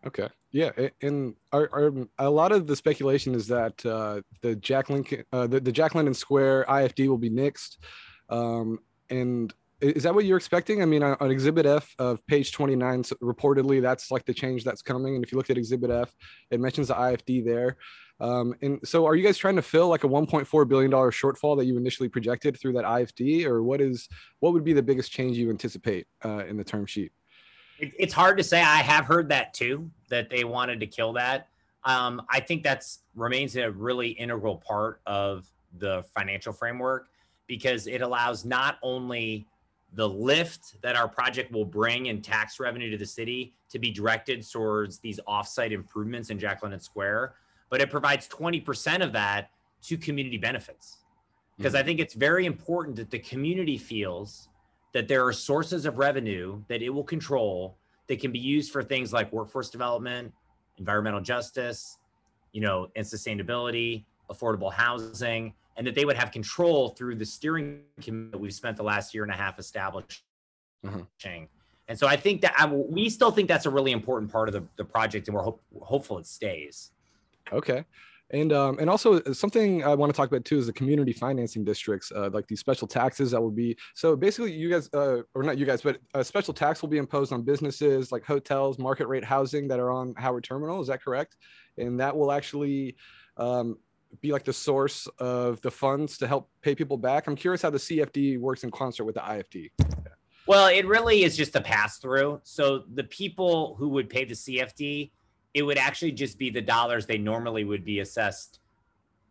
Okay. 0.06 0.28
Yeah, 0.52 0.70
and 1.00 1.34
our, 1.50 1.70
our, 1.72 1.92
a 2.18 2.28
lot 2.28 2.52
of 2.52 2.66
the 2.66 2.76
speculation 2.76 3.34
is 3.34 3.46
that 3.46 3.86
uh, 3.86 4.20
the 4.42 4.54
Jack 4.56 4.90
Lincoln, 4.90 5.24
uh, 5.32 5.46
the, 5.46 5.60
the 5.60 5.72
Jack 5.72 5.94
London 5.94 6.12
Square 6.12 6.66
IFD 6.68 7.08
will 7.08 7.16
be 7.16 7.30
nixed. 7.30 7.78
Um, 8.28 8.78
and 9.10 9.52
is 9.80 10.04
that 10.04 10.14
what 10.14 10.24
you're 10.24 10.36
expecting? 10.36 10.82
I 10.82 10.86
mean, 10.86 11.02
on, 11.02 11.30
Exhibit 11.30 11.66
F 11.66 11.94
of 11.98 12.24
page 12.26 12.52
29, 12.52 13.04
so 13.04 13.16
reportedly 13.16 13.82
that's 13.82 14.10
like 14.10 14.24
the 14.24 14.34
change 14.34 14.64
that's 14.64 14.82
coming. 14.82 15.14
And 15.14 15.24
if 15.24 15.32
you 15.32 15.38
look 15.38 15.50
at 15.50 15.58
Exhibit 15.58 15.90
F, 15.90 16.14
it 16.50 16.60
mentions 16.60 16.88
the 16.88 16.94
IFD 16.94 17.44
there. 17.44 17.76
Um, 18.20 18.54
and 18.62 18.78
so, 18.84 19.06
are 19.06 19.16
you 19.16 19.24
guys 19.24 19.36
trying 19.36 19.56
to 19.56 19.62
fill 19.62 19.88
like 19.88 20.04
a 20.04 20.08
1.4 20.08 20.68
billion 20.68 20.90
dollar 20.90 21.10
shortfall 21.10 21.58
that 21.58 21.64
you 21.64 21.76
initially 21.76 22.08
projected 22.08 22.58
through 22.58 22.74
that 22.74 22.84
IFD, 22.84 23.44
or 23.44 23.62
what 23.62 23.80
is 23.80 24.08
what 24.38 24.52
would 24.52 24.64
be 24.64 24.72
the 24.72 24.82
biggest 24.82 25.10
change 25.10 25.36
you 25.36 25.50
anticipate 25.50 26.06
uh, 26.24 26.44
in 26.46 26.56
the 26.56 26.64
term 26.64 26.86
sheet? 26.86 27.12
It's 27.80 28.14
hard 28.14 28.38
to 28.38 28.44
say. 28.44 28.60
I 28.60 28.78
have 28.78 29.04
heard 29.04 29.28
that 29.30 29.52
too, 29.52 29.90
that 30.08 30.30
they 30.30 30.44
wanted 30.44 30.78
to 30.80 30.86
kill 30.86 31.14
that. 31.14 31.48
Um, 31.82 32.22
I 32.30 32.38
think 32.38 32.62
that's 32.62 33.00
remains 33.16 33.56
a 33.56 33.70
really 33.70 34.10
integral 34.10 34.58
part 34.58 35.00
of 35.06 35.46
the 35.76 36.04
financial 36.14 36.52
framework 36.52 37.08
because 37.46 37.86
it 37.86 38.02
allows 38.02 38.44
not 38.44 38.78
only 38.82 39.46
the 39.92 40.08
lift 40.08 40.80
that 40.82 40.96
our 40.96 41.08
project 41.08 41.52
will 41.52 41.64
bring 41.64 42.06
in 42.06 42.20
tax 42.20 42.58
revenue 42.58 42.90
to 42.90 42.96
the 42.96 43.06
city 43.06 43.54
to 43.70 43.78
be 43.78 43.90
directed 43.90 44.44
towards 44.48 44.98
these 44.98 45.20
offsite 45.28 45.70
improvements 45.70 46.30
in 46.30 46.38
Jack 46.38 46.62
London 46.62 46.80
Square, 46.80 47.34
but 47.70 47.80
it 47.80 47.90
provides 47.90 48.28
20% 48.28 49.04
of 49.04 49.12
that 49.12 49.50
to 49.82 49.96
community 49.96 50.38
benefits. 50.38 50.98
Because 51.56 51.74
mm-hmm. 51.74 51.80
I 51.80 51.84
think 51.84 52.00
it's 52.00 52.14
very 52.14 52.46
important 52.46 52.96
that 52.96 53.10
the 53.10 53.18
community 53.20 53.78
feels 53.78 54.48
that 54.92 55.08
there 55.08 55.24
are 55.26 55.32
sources 55.32 55.86
of 55.86 55.98
revenue 55.98 56.62
that 56.68 56.82
it 56.82 56.88
will 56.88 57.04
control 57.04 57.76
that 58.06 58.20
can 58.20 58.32
be 58.32 58.38
used 58.38 58.72
for 58.72 58.82
things 58.82 59.12
like 59.12 59.32
workforce 59.32 59.70
development, 59.70 60.32
environmental 60.78 61.20
justice, 61.20 61.98
you 62.52 62.60
know, 62.60 62.88
and 62.96 63.04
sustainability, 63.04 64.04
affordable 64.30 64.72
housing, 64.72 65.54
and 65.76 65.86
that 65.86 65.94
they 65.94 66.04
would 66.04 66.16
have 66.16 66.30
control 66.30 66.90
through 66.90 67.16
the 67.16 67.26
steering 67.26 67.82
committee 68.00 68.30
that 68.30 68.38
we've 68.38 68.54
spent 68.54 68.76
the 68.76 68.82
last 68.82 69.14
year 69.14 69.22
and 69.22 69.32
a 69.32 69.36
half 69.36 69.58
establishing. 69.58 70.22
Mm-hmm. 70.84 71.44
And 71.88 71.98
so 71.98 72.06
I 72.06 72.16
think 72.16 72.40
that 72.42 72.54
I, 72.56 72.66
we 72.66 73.10
still 73.10 73.30
think 73.30 73.48
that's 73.48 73.66
a 73.66 73.70
really 73.70 73.92
important 73.92 74.32
part 74.32 74.48
of 74.48 74.54
the, 74.54 74.64
the 74.76 74.84
project, 74.84 75.28
and 75.28 75.34
we're 75.34 75.42
hope, 75.42 75.62
hopeful 75.82 76.18
it 76.18 76.26
stays. 76.26 76.92
Okay. 77.52 77.84
And 78.30 78.54
um, 78.54 78.78
and 78.78 78.88
also 78.88 79.20
uh, 79.20 79.34
something 79.34 79.84
I 79.84 79.94
want 79.94 80.12
to 80.12 80.16
talk 80.16 80.28
about 80.28 80.46
too 80.46 80.58
is 80.58 80.66
the 80.66 80.72
community 80.72 81.12
financing 81.12 81.62
districts, 81.62 82.10
uh, 82.10 82.30
like 82.32 82.46
these 82.48 82.58
special 82.58 82.88
taxes 82.88 83.32
that 83.32 83.40
will 83.40 83.50
be. 83.50 83.76
So 83.94 84.16
basically, 84.16 84.52
you 84.52 84.70
guys, 84.70 84.88
uh, 84.94 85.22
or 85.34 85.42
not 85.42 85.58
you 85.58 85.66
guys, 85.66 85.82
but 85.82 85.98
a 86.14 86.24
special 86.24 86.54
tax 86.54 86.80
will 86.80 86.88
be 86.88 86.96
imposed 86.96 87.34
on 87.34 87.42
businesses 87.42 88.10
like 88.12 88.24
hotels, 88.24 88.78
market 88.78 89.08
rate 89.08 89.24
housing 89.24 89.68
that 89.68 89.78
are 89.78 89.90
on 89.90 90.14
Howard 90.16 90.42
Terminal. 90.42 90.80
Is 90.80 90.88
that 90.88 91.02
correct? 91.02 91.36
And 91.76 92.00
that 92.00 92.16
will 92.16 92.32
actually 92.32 92.96
um, 93.36 93.76
be 94.20 94.32
like 94.32 94.44
the 94.44 94.52
source 94.52 95.06
of 95.18 95.60
the 95.60 95.70
funds 95.70 96.18
to 96.18 96.26
help 96.26 96.50
pay 96.62 96.74
people 96.74 96.96
back? 96.96 97.26
I'm 97.26 97.36
curious 97.36 97.62
how 97.62 97.70
the 97.70 97.78
CFD 97.78 98.38
works 98.38 98.64
in 98.64 98.70
concert 98.70 99.04
with 99.04 99.14
the 99.14 99.20
IFD. 99.20 99.70
Well, 100.46 100.66
it 100.66 100.86
really 100.86 101.24
is 101.24 101.36
just 101.36 101.56
a 101.56 101.60
pass 101.60 101.98
through. 101.98 102.40
So 102.44 102.84
the 102.92 103.04
people 103.04 103.76
who 103.78 103.88
would 103.90 104.10
pay 104.10 104.24
the 104.24 104.34
CFD, 104.34 105.10
it 105.54 105.62
would 105.62 105.78
actually 105.78 106.12
just 106.12 106.38
be 106.38 106.50
the 106.50 106.60
dollars 106.60 107.06
they 107.06 107.18
normally 107.18 107.64
would 107.64 107.84
be 107.84 108.00
assessed 108.00 108.60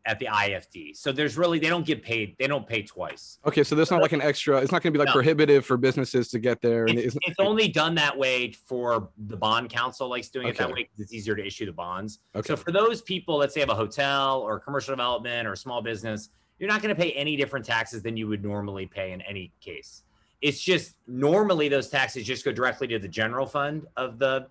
at 0.06 0.20
the 0.20 0.26
IFD. 0.26 0.98
So 0.98 1.12
there's 1.12 1.38
really 1.38 1.60
they 1.60 1.70
don't 1.70 1.86
get 1.86 2.04
paid. 2.04 2.36
They 2.38 2.48
don't 2.48 2.68
pay 2.68 2.84
twice. 2.84 3.40
Okay, 3.46 3.64
so 3.64 3.76
there's 3.76 3.90
not 3.90 4.02
like 4.02 4.12
an 4.12 4.22
extra. 4.22 4.58
It's 4.58 4.72
not 4.72 4.82
going 4.84 4.92
to 4.92 4.98
be 4.98 5.00
like 5.00 5.08
no. 5.08 5.14
prohibitive 5.14 5.66
for 5.66 5.78
businesses 5.78 6.28
to 6.30 6.40
get 6.40 6.62
there. 6.62 6.86
And 6.86 7.00
it's, 7.00 7.18
it's 7.22 7.40
only 7.40 7.70
done 7.70 7.96
that 7.96 8.18
way 8.18 8.52
for 8.52 9.10
the 9.28 9.38
bond 9.38 9.70
council 9.70 10.10
likes 10.10 10.30
doing 10.30 10.48
okay. 10.48 10.56
it 10.56 10.58
that 10.58 10.70
way 10.70 10.84
because 10.84 11.00
it's 11.00 11.14
easier 11.14 11.36
to 11.36 11.46
issue 11.46 11.66
the 11.66 11.72
bonds. 11.72 12.20
Okay. 12.36 12.48
So 12.48 12.58
for 12.58 12.72
those 12.72 13.02
people, 13.02 13.38
let's 13.38 13.54
say 13.54 13.62
have 13.62 13.70
a 13.70 13.76
hotel 13.76 14.42
or 14.42 14.60
commercial 14.60 14.92
development 14.92 15.48
or 15.48 15.56
small 15.56 15.82
business, 15.82 16.30
you're 16.60 16.70
not 16.70 16.82
going 16.82 16.94
to 16.94 17.02
pay 17.02 17.12
any 17.14 17.38
different 17.38 17.66
taxes 17.66 18.02
than 18.02 18.18
you 18.18 18.28
would 18.28 18.44
normally 18.44 18.86
pay 18.86 19.14
in 19.14 19.22
any 19.22 19.52
case. 19.62 20.04
It's 20.42 20.60
just 20.60 20.96
normally 21.08 21.70
those 21.70 21.88
taxes 21.88 22.26
just 22.26 22.44
go 22.44 22.52
directly 22.52 22.88
to 22.90 23.00
the 23.00 23.08
general 23.08 23.46
fund 23.46 23.88
of 23.96 24.20
the 24.20 24.48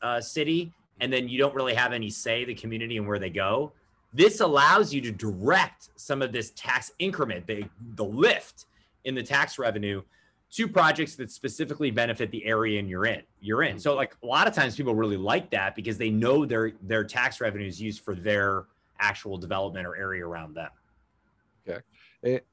uh, 0.00 0.22
city, 0.22 0.72
and 1.00 1.12
then 1.12 1.28
you 1.28 1.36
don't 1.38 1.54
really 1.54 1.74
have 1.74 1.92
any 1.92 2.08
say 2.08 2.46
the 2.46 2.54
community 2.54 2.96
and 2.96 3.06
where 3.06 3.18
they 3.18 3.28
go 3.28 3.72
this 4.14 4.40
allows 4.40 4.94
you 4.94 5.00
to 5.02 5.10
direct 5.10 5.90
some 5.96 6.22
of 6.22 6.32
this 6.32 6.52
tax 6.52 6.92
increment, 6.98 7.46
the, 7.46 7.64
the 7.96 8.04
lift 8.04 8.66
in 9.04 9.14
the 9.14 9.22
tax 9.22 9.58
revenue 9.58 10.02
to 10.52 10.68
projects 10.68 11.16
that 11.16 11.32
specifically 11.32 11.90
benefit 11.90 12.30
the 12.30 12.46
area 12.46 12.78
and 12.78 12.88
you're 12.88 13.06
in. 13.06 13.22
You're 13.40 13.64
in. 13.64 13.76
So 13.78 13.94
like 13.96 14.14
a 14.22 14.26
lot 14.26 14.46
of 14.46 14.54
times 14.54 14.76
people 14.76 14.94
really 14.94 15.16
like 15.16 15.50
that 15.50 15.74
because 15.74 15.98
they 15.98 16.10
know 16.10 16.46
their 16.46 16.72
their 16.80 17.02
tax 17.02 17.40
revenue 17.40 17.66
is 17.66 17.82
used 17.82 18.02
for 18.02 18.14
their 18.14 18.66
actual 19.00 19.36
development 19.36 19.84
or 19.84 19.96
area 19.96 20.24
around 20.24 20.54
them. 20.54 20.70
Okay. 21.68 21.80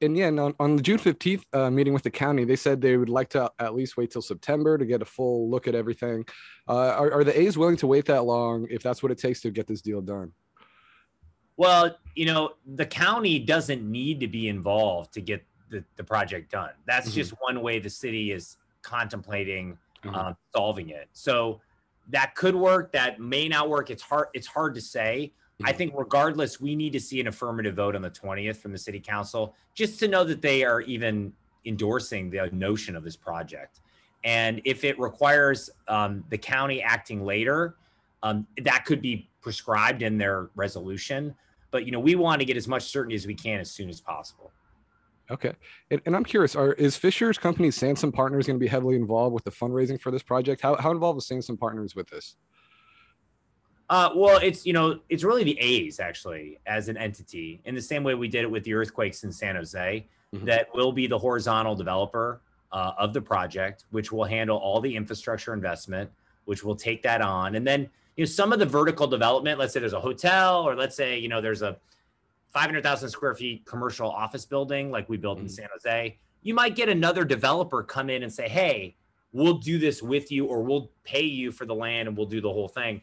And 0.02 0.16
yeah, 0.16 0.26
and 0.26 0.40
on, 0.40 0.54
on 0.58 0.76
the 0.76 0.82
June 0.82 0.98
15th 0.98 1.44
uh, 1.52 1.70
meeting 1.70 1.94
with 1.94 2.02
the 2.02 2.10
county, 2.10 2.44
they 2.44 2.56
said 2.56 2.80
they 2.80 2.96
would 2.96 3.08
like 3.08 3.30
to 3.30 3.50
at 3.58 3.74
least 3.74 3.96
wait 3.96 4.10
till 4.10 4.20
September 4.20 4.76
to 4.76 4.84
get 4.84 5.00
a 5.00 5.04
full 5.04 5.48
look 5.48 5.66
at 5.68 5.74
everything. 5.74 6.26
Uh, 6.68 6.88
are, 6.88 7.12
are 7.12 7.24
the 7.24 7.38
A's 7.40 7.56
willing 7.56 7.76
to 7.78 7.86
wait 7.86 8.04
that 8.06 8.24
long 8.24 8.66
if 8.68 8.82
that's 8.82 9.02
what 9.02 9.12
it 9.12 9.18
takes 9.18 9.40
to 9.42 9.50
get 9.50 9.66
this 9.66 9.80
deal 9.80 10.02
done? 10.02 10.32
Well, 11.56 11.96
you 12.14 12.26
know, 12.26 12.52
the 12.74 12.86
county 12.86 13.38
doesn't 13.38 13.82
need 13.82 14.20
to 14.20 14.28
be 14.28 14.48
involved 14.48 15.12
to 15.14 15.20
get 15.20 15.44
the, 15.70 15.84
the 15.96 16.04
project 16.04 16.50
done. 16.50 16.70
That's 16.86 17.08
mm-hmm. 17.08 17.16
just 17.16 17.34
one 17.40 17.62
way 17.62 17.78
the 17.78 17.90
city 17.90 18.32
is 18.32 18.56
contemplating 18.82 19.78
mm-hmm. 20.04 20.14
uh, 20.14 20.32
solving 20.54 20.90
it. 20.90 21.08
So 21.12 21.60
that 22.10 22.34
could 22.34 22.54
work. 22.54 22.92
That 22.92 23.20
may 23.20 23.48
not 23.48 23.68
work. 23.68 23.90
It's 23.90 24.02
hard. 24.02 24.28
It's 24.34 24.46
hard 24.46 24.74
to 24.74 24.80
say. 24.80 25.32
I 25.64 25.72
think 25.72 25.94
regardless, 25.96 26.60
we 26.60 26.74
need 26.74 26.92
to 26.94 27.00
see 27.00 27.20
an 27.20 27.28
affirmative 27.28 27.76
vote 27.76 27.94
on 27.94 28.02
the 28.02 28.10
20th 28.10 28.56
from 28.56 28.72
the 28.72 28.78
city 28.78 28.98
council 28.98 29.54
just 29.74 30.00
to 30.00 30.08
know 30.08 30.24
that 30.24 30.42
they 30.42 30.64
are 30.64 30.80
even 30.80 31.32
endorsing 31.64 32.30
the 32.30 32.48
notion 32.52 32.96
of 32.96 33.04
this 33.04 33.14
project. 33.14 33.80
And 34.24 34.60
if 34.64 34.82
it 34.82 34.98
requires 34.98 35.70
um, 35.88 36.24
the 36.30 36.38
county 36.38 36.82
acting 36.82 37.24
later, 37.24 37.76
um, 38.22 38.46
that 38.62 38.84
could 38.84 39.02
be 39.02 39.30
prescribed 39.40 40.02
in 40.02 40.18
their 40.18 40.50
resolution. 40.54 41.34
But 41.70 41.86
you 41.86 41.92
know, 41.92 42.00
we 42.00 42.14
want 42.14 42.40
to 42.40 42.44
get 42.44 42.56
as 42.56 42.68
much 42.68 42.84
certainty 42.84 43.16
as 43.16 43.26
we 43.26 43.34
can 43.34 43.60
as 43.60 43.70
soon 43.70 43.88
as 43.88 44.00
possible. 44.00 44.52
Okay, 45.30 45.52
and, 45.90 46.00
and 46.04 46.14
I'm 46.14 46.24
curious: 46.24 46.54
Are 46.54 46.72
is 46.74 46.96
Fisher's 46.96 47.38
company 47.38 47.68
Sansome 47.68 48.12
Partners 48.12 48.46
going 48.46 48.58
to 48.58 48.62
be 48.62 48.68
heavily 48.68 48.96
involved 48.96 49.34
with 49.34 49.44
the 49.44 49.50
fundraising 49.50 50.00
for 50.00 50.10
this 50.10 50.22
project? 50.22 50.60
How 50.60 50.76
how 50.76 50.90
involved 50.90 51.18
is 51.18 51.28
Sansome 51.28 51.58
Partners 51.58 51.94
with 51.94 52.08
this? 52.08 52.36
Uh, 53.88 54.10
well, 54.14 54.38
it's 54.42 54.66
you 54.66 54.72
know 54.72 55.00
it's 55.08 55.24
really 55.24 55.44
the 55.44 55.58
A's 55.58 56.00
actually 56.00 56.58
as 56.66 56.88
an 56.88 56.96
entity 56.96 57.60
in 57.64 57.74
the 57.74 57.82
same 57.82 58.04
way 58.04 58.14
we 58.14 58.28
did 58.28 58.42
it 58.42 58.50
with 58.50 58.64
the 58.64 58.74
earthquakes 58.74 59.24
in 59.24 59.32
San 59.32 59.56
Jose. 59.56 60.06
Mm-hmm. 60.34 60.46
That 60.46 60.68
will 60.74 60.92
be 60.92 61.06
the 61.06 61.18
horizontal 61.18 61.74
developer 61.74 62.40
uh, 62.72 62.92
of 62.98 63.12
the 63.12 63.20
project, 63.20 63.84
which 63.90 64.10
will 64.10 64.24
handle 64.24 64.56
all 64.56 64.80
the 64.80 64.94
infrastructure 64.94 65.52
investment, 65.52 66.10
which 66.46 66.64
will 66.64 66.76
take 66.76 67.02
that 67.02 67.20
on, 67.20 67.54
and 67.54 67.66
then 67.66 67.88
you 68.16 68.24
know 68.24 68.26
some 68.26 68.52
of 68.52 68.58
the 68.58 68.66
vertical 68.66 69.06
development. 69.06 69.58
Let's 69.58 69.72
say 69.72 69.80
there's 69.80 69.92
a 69.92 70.00
hotel, 70.00 70.62
or 70.62 70.74
let's 70.74 70.96
say 70.96 71.18
you 71.18 71.28
know 71.28 71.40
there's 71.40 71.62
a 71.62 71.76
500,000 72.52 73.08
square 73.08 73.34
feet 73.34 73.64
commercial 73.64 74.10
office 74.10 74.44
building 74.44 74.90
like 74.90 75.08
we 75.08 75.16
built 75.16 75.38
mm-hmm. 75.38 75.46
in 75.46 75.52
San 75.52 75.68
Jose. 75.72 76.18
You 76.42 76.54
might 76.54 76.76
get 76.76 76.88
another 76.88 77.24
developer 77.24 77.82
come 77.82 78.10
in 78.10 78.22
and 78.22 78.32
say, 78.32 78.48
"Hey, 78.48 78.96
we'll 79.32 79.58
do 79.58 79.78
this 79.78 80.02
with 80.02 80.30
you, 80.30 80.46
or 80.46 80.62
we'll 80.62 80.90
pay 81.04 81.22
you 81.22 81.52
for 81.52 81.66
the 81.66 81.74
land, 81.74 82.08
and 82.08 82.16
we'll 82.16 82.26
do 82.26 82.40
the 82.40 82.52
whole 82.52 82.68
thing." 82.68 83.02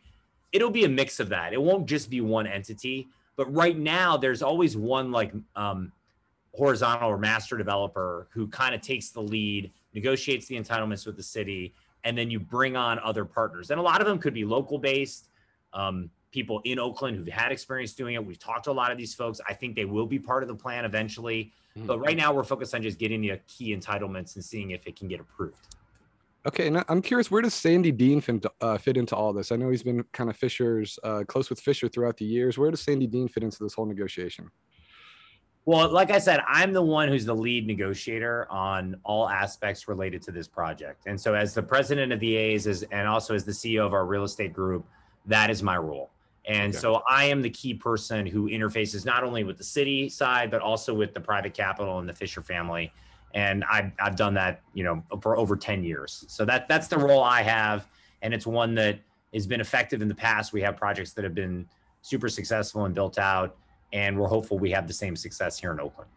It'll 0.51 0.71
be 0.71 0.85
a 0.85 0.89
mix 0.89 1.19
of 1.19 1.29
that. 1.29 1.53
It 1.53 1.61
won't 1.61 1.85
just 1.85 2.09
be 2.09 2.21
one 2.21 2.47
entity. 2.47 3.07
But 3.35 3.53
right 3.53 3.77
now, 3.77 4.17
there's 4.17 4.41
always 4.41 4.75
one 4.75 5.11
like 5.11 5.31
um, 5.55 5.93
horizontal 6.53 7.09
or 7.09 7.17
master 7.17 7.57
developer 7.57 8.27
who 8.31 8.47
kind 8.47 8.75
of 8.75 8.81
takes 8.81 9.11
the 9.11 9.21
lead, 9.21 9.71
negotiates 9.93 10.47
the 10.47 10.59
entitlements 10.59 11.05
with 11.05 11.15
the 11.15 11.23
city, 11.23 11.73
and 12.03 12.17
then 12.17 12.29
you 12.29 12.39
bring 12.39 12.75
on 12.75 12.99
other 12.99 13.25
partners. 13.25 13.71
And 13.71 13.79
a 13.79 13.83
lot 13.83 14.01
of 14.01 14.07
them 14.07 14.19
could 14.19 14.33
be 14.33 14.45
local 14.45 14.77
based, 14.77 15.29
um, 15.73 16.09
people 16.31 16.61
in 16.63 16.79
Oakland 16.79 17.17
who've 17.17 17.27
had 17.27 17.51
experience 17.51 17.93
doing 17.93 18.15
it. 18.15 18.23
We've 18.23 18.39
talked 18.39 18.65
to 18.65 18.71
a 18.71 18.73
lot 18.73 18.91
of 18.91 18.97
these 18.97 19.13
folks. 19.13 19.41
I 19.47 19.53
think 19.53 19.75
they 19.75 19.85
will 19.85 20.05
be 20.05 20.19
part 20.19 20.43
of 20.43 20.49
the 20.49 20.55
plan 20.55 20.85
eventually. 20.85 21.51
Mm-hmm. 21.77 21.87
But 21.87 21.99
right 21.99 22.17
now, 22.17 22.33
we're 22.33 22.43
focused 22.43 22.73
on 22.75 22.81
just 22.81 22.99
getting 22.99 23.21
the 23.21 23.39
key 23.47 23.75
entitlements 23.75 24.35
and 24.35 24.43
seeing 24.43 24.71
if 24.71 24.87
it 24.87 24.95
can 24.95 25.07
get 25.07 25.19
approved. 25.19 25.75
Okay, 26.47 26.67
and 26.67 26.83
I'm 26.87 27.01
curious, 27.01 27.29
where 27.29 27.41
does 27.41 27.53
Sandy 27.53 27.91
Dean 27.91 28.21
fit, 28.21 28.45
uh, 28.61 28.77
fit 28.77 28.95
into 28.95 29.15
all 29.15 29.33
this? 29.33 29.51
I 29.51 29.57
know 29.57 29.69
he's 29.69 29.83
been 29.83 30.03
kind 30.13 30.29
of 30.29 30.37
Fisher's 30.37 30.97
uh, 31.03 31.23
close 31.27 31.49
with 31.49 31.59
Fisher 31.59 31.89
throughout 31.89 32.15
the 32.15 32.25
years. 32.25 32.57
Where 32.57 32.71
does 32.71 32.79
Sandy 32.81 33.07
Dean 33.07 33.27
fit 33.27 33.43
into 33.43 33.61
this 33.61 33.73
whole 33.73 33.85
negotiation? 33.85 34.49
Well, 35.65 35.91
like 35.91 36.09
I 36.09 36.19
said, 36.19 36.41
I'm 36.47 36.73
the 36.73 36.81
one 36.81 37.09
who's 37.09 37.25
the 37.25 37.35
lead 37.35 37.67
negotiator 37.67 38.47
on 38.49 38.95
all 39.03 39.29
aspects 39.29 39.87
related 39.87 40.21
to 40.23 40.31
this 40.31 40.47
project. 40.47 41.03
And 41.05 41.19
so, 41.19 41.35
as 41.35 41.53
the 41.53 41.61
president 41.61 42.11
of 42.11 42.19
the 42.19 42.35
A's 42.35 42.65
as, 42.65 42.83
and 42.91 43.07
also 43.07 43.35
as 43.35 43.43
the 43.43 43.51
CEO 43.51 43.85
of 43.85 43.93
our 43.93 44.05
real 44.05 44.23
estate 44.23 44.53
group, 44.53 44.85
that 45.25 45.49
is 45.49 45.61
my 45.61 45.77
role. 45.77 46.09
And 46.45 46.73
okay. 46.73 46.79
so, 46.79 47.03
I 47.07 47.25
am 47.25 47.41
the 47.41 47.49
key 47.49 47.73
person 47.73 48.25
who 48.25 48.49
interfaces 48.49 49.05
not 49.05 49.23
only 49.23 49.43
with 49.43 49.57
the 49.57 49.63
city 49.63 50.09
side, 50.09 50.49
but 50.49 50.61
also 50.61 50.93
with 50.93 51.13
the 51.13 51.21
private 51.21 51.53
capital 51.53 51.99
and 51.99 52.09
the 52.09 52.13
Fisher 52.13 52.41
family. 52.41 52.91
And 53.35 53.63
I've, 53.69 53.91
I've 54.01 54.15
done 54.15 54.33
that, 54.35 54.61
you 54.73 54.83
know, 54.83 55.03
for 55.21 55.37
over 55.37 55.55
10 55.55 55.83
years. 55.83 56.25
So 56.29 56.45
that 56.45 56.67
that's 56.67 56.87
the 56.87 56.97
role 56.97 57.21
I 57.21 57.43
have. 57.43 57.87
And 58.23 58.33
it's 58.33 58.47
one 58.47 58.73
that 58.75 58.99
has 59.35 59.45
been 59.45 59.61
effective 59.61 60.01
in 60.01 60.07
the 60.07 60.15
past. 60.15 60.51
We 60.51 60.61
have 60.61 60.77
projects 60.77 61.13
that 61.13 61.23
have 61.23 61.35
been 61.35 61.67
super 62.01 62.29
successful 62.29 62.85
and 62.85 62.95
built 62.95 63.19
out 63.19 63.55
and 63.93 64.17
we're 64.17 64.27
hopeful 64.27 64.59
we 64.59 64.71
have 64.71 64.87
the 64.87 64.93
same 64.93 65.15
success 65.15 65.59
here 65.59 65.71
in 65.71 65.79
Oakland. 65.79 66.09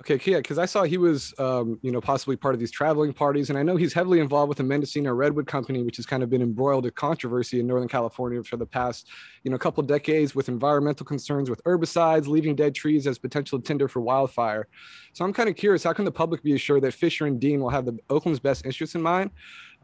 Okay, 0.00 0.20
yeah, 0.30 0.36
because 0.36 0.58
I 0.58 0.66
saw 0.66 0.84
he 0.84 0.96
was, 0.96 1.34
um, 1.40 1.80
you 1.82 1.90
know, 1.90 2.00
possibly 2.00 2.36
part 2.36 2.54
of 2.54 2.60
these 2.60 2.70
traveling 2.70 3.12
parties, 3.12 3.50
and 3.50 3.58
I 3.58 3.64
know 3.64 3.74
he's 3.74 3.92
heavily 3.92 4.20
involved 4.20 4.48
with 4.48 4.58
the 4.58 4.64
Mendocino 4.64 5.12
Redwood 5.12 5.48
Company, 5.48 5.82
which 5.82 5.96
has 5.96 6.06
kind 6.06 6.22
of 6.22 6.30
been 6.30 6.40
embroiled 6.40 6.86
in 6.86 6.92
controversy 6.92 7.58
in 7.58 7.66
Northern 7.66 7.88
California 7.88 8.44
for 8.44 8.56
the 8.56 8.64
past, 8.64 9.08
you 9.42 9.50
know, 9.50 9.58
couple 9.58 9.82
decades 9.82 10.36
with 10.36 10.48
environmental 10.48 11.04
concerns 11.04 11.50
with 11.50 11.62
herbicides, 11.64 12.28
leaving 12.28 12.54
dead 12.54 12.76
trees 12.76 13.08
as 13.08 13.18
potential 13.18 13.60
tinder 13.60 13.88
for 13.88 14.00
wildfire. 14.00 14.68
So 15.14 15.24
I'm 15.24 15.32
kind 15.32 15.48
of 15.48 15.56
curious, 15.56 15.82
how 15.82 15.92
can 15.94 16.04
the 16.04 16.12
public 16.12 16.44
be 16.44 16.54
assured 16.54 16.82
that 16.82 16.94
Fisher 16.94 17.26
and 17.26 17.40
Dean 17.40 17.58
will 17.58 17.70
have 17.70 17.84
the 17.84 17.98
Oakland's 18.08 18.38
best 18.38 18.64
interests 18.64 18.94
in 18.94 19.02
mind, 19.02 19.32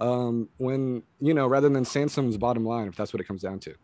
um, 0.00 0.48
when 0.58 1.02
you 1.20 1.34
know, 1.34 1.48
rather 1.48 1.68
than 1.68 1.84
Sansome's 1.84 2.38
bottom 2.38 2.64
line, 2.64 2.86
if 2.86 2.94
that's 2.94 3.12
what 3.12 3.20
it 3.20 3.26
comes 3.26 3.42
down 3.42 3.58
to? 3.58 3.74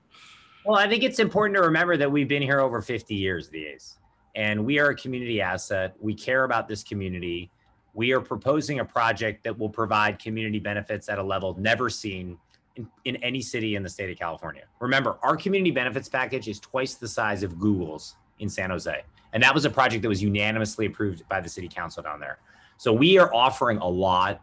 Well, 0.65 0.79
I 0.79 0.89
think 0.89 1.03
it's 1.03 1.19
important 1.19 1.57
to 1.57 1.63
remember 1.63 1.97
that 1.97 2.11
we've 2.11 2.29
been 2.29 2.43
here 2.43 2.61
over 2.61 2.83
50 2.83 3.15
years, 3.15 3.49
the 3.49 3.67
A's, 3.67 3.99
and 4.35 4.65
we 4.65 4.79
are 4.79 4.91
a 4.91 4.95
community 4.95 5.41
asset. 5.41 5.95
We 5.99 6.15
care 6.15 6.45
about 6.45 6.69
this 6.69 6.83
community. 6.83 7.51
We 7.95 8.13
are 8.13 8.21
proposing 8.21 8.81
a 8.81 8.85
project 8.85 9.43
that 9.45 9.59
will 9.59 9.71
provide 9.71 10.19
community 10.19 10.59
benefits 10.59 11.09
at 11.09 11.19
a 11.19 11.23
level 11.23 11.57
never 11.59 11.89
seen 11.89 12.37
in, 12.77 12.89
in 13.05 13.17
any 13.17 13.41
city 13.41 13.75
in 13.75 13.83
the 13.83 13.89
state 13.89 14.11
of 14.11 14.19
California. 14.19 14.65
Remember, 14.81 15.19
our 15.23 15.37
community 15.37 15.71
benefits 15.71 16.09
package 16.09 16.47
is 16.47 16.61
twice 16.61 16.95
the 16.95 17.09
size 17.09 17.43
of 17.43 17.59
Google's 17.59 18.17
in 18.39 18.49
San 18.49 18.71
Jose. 18.71 19.03
And 19.33 19.43
that 19.43 19.55
was 19.55 19.65
a 19.65 19.71
project 19.71 20.03
that 20.03 20.09
was 20.09 20.23
unanimously 20.23 20.87
approved 20.87 21.29
by 21.29 21.41
the 21.41 21.49
city 21.49 21.69
council 21.69 22.03
down 22.03 22.21
there. 22.21 22.39
So 22.77 22.93
we 22.93 23.19
are 23.19 23.33
offering 23.35 23.79
a 23.79 23.89
lot. 23.89 24.43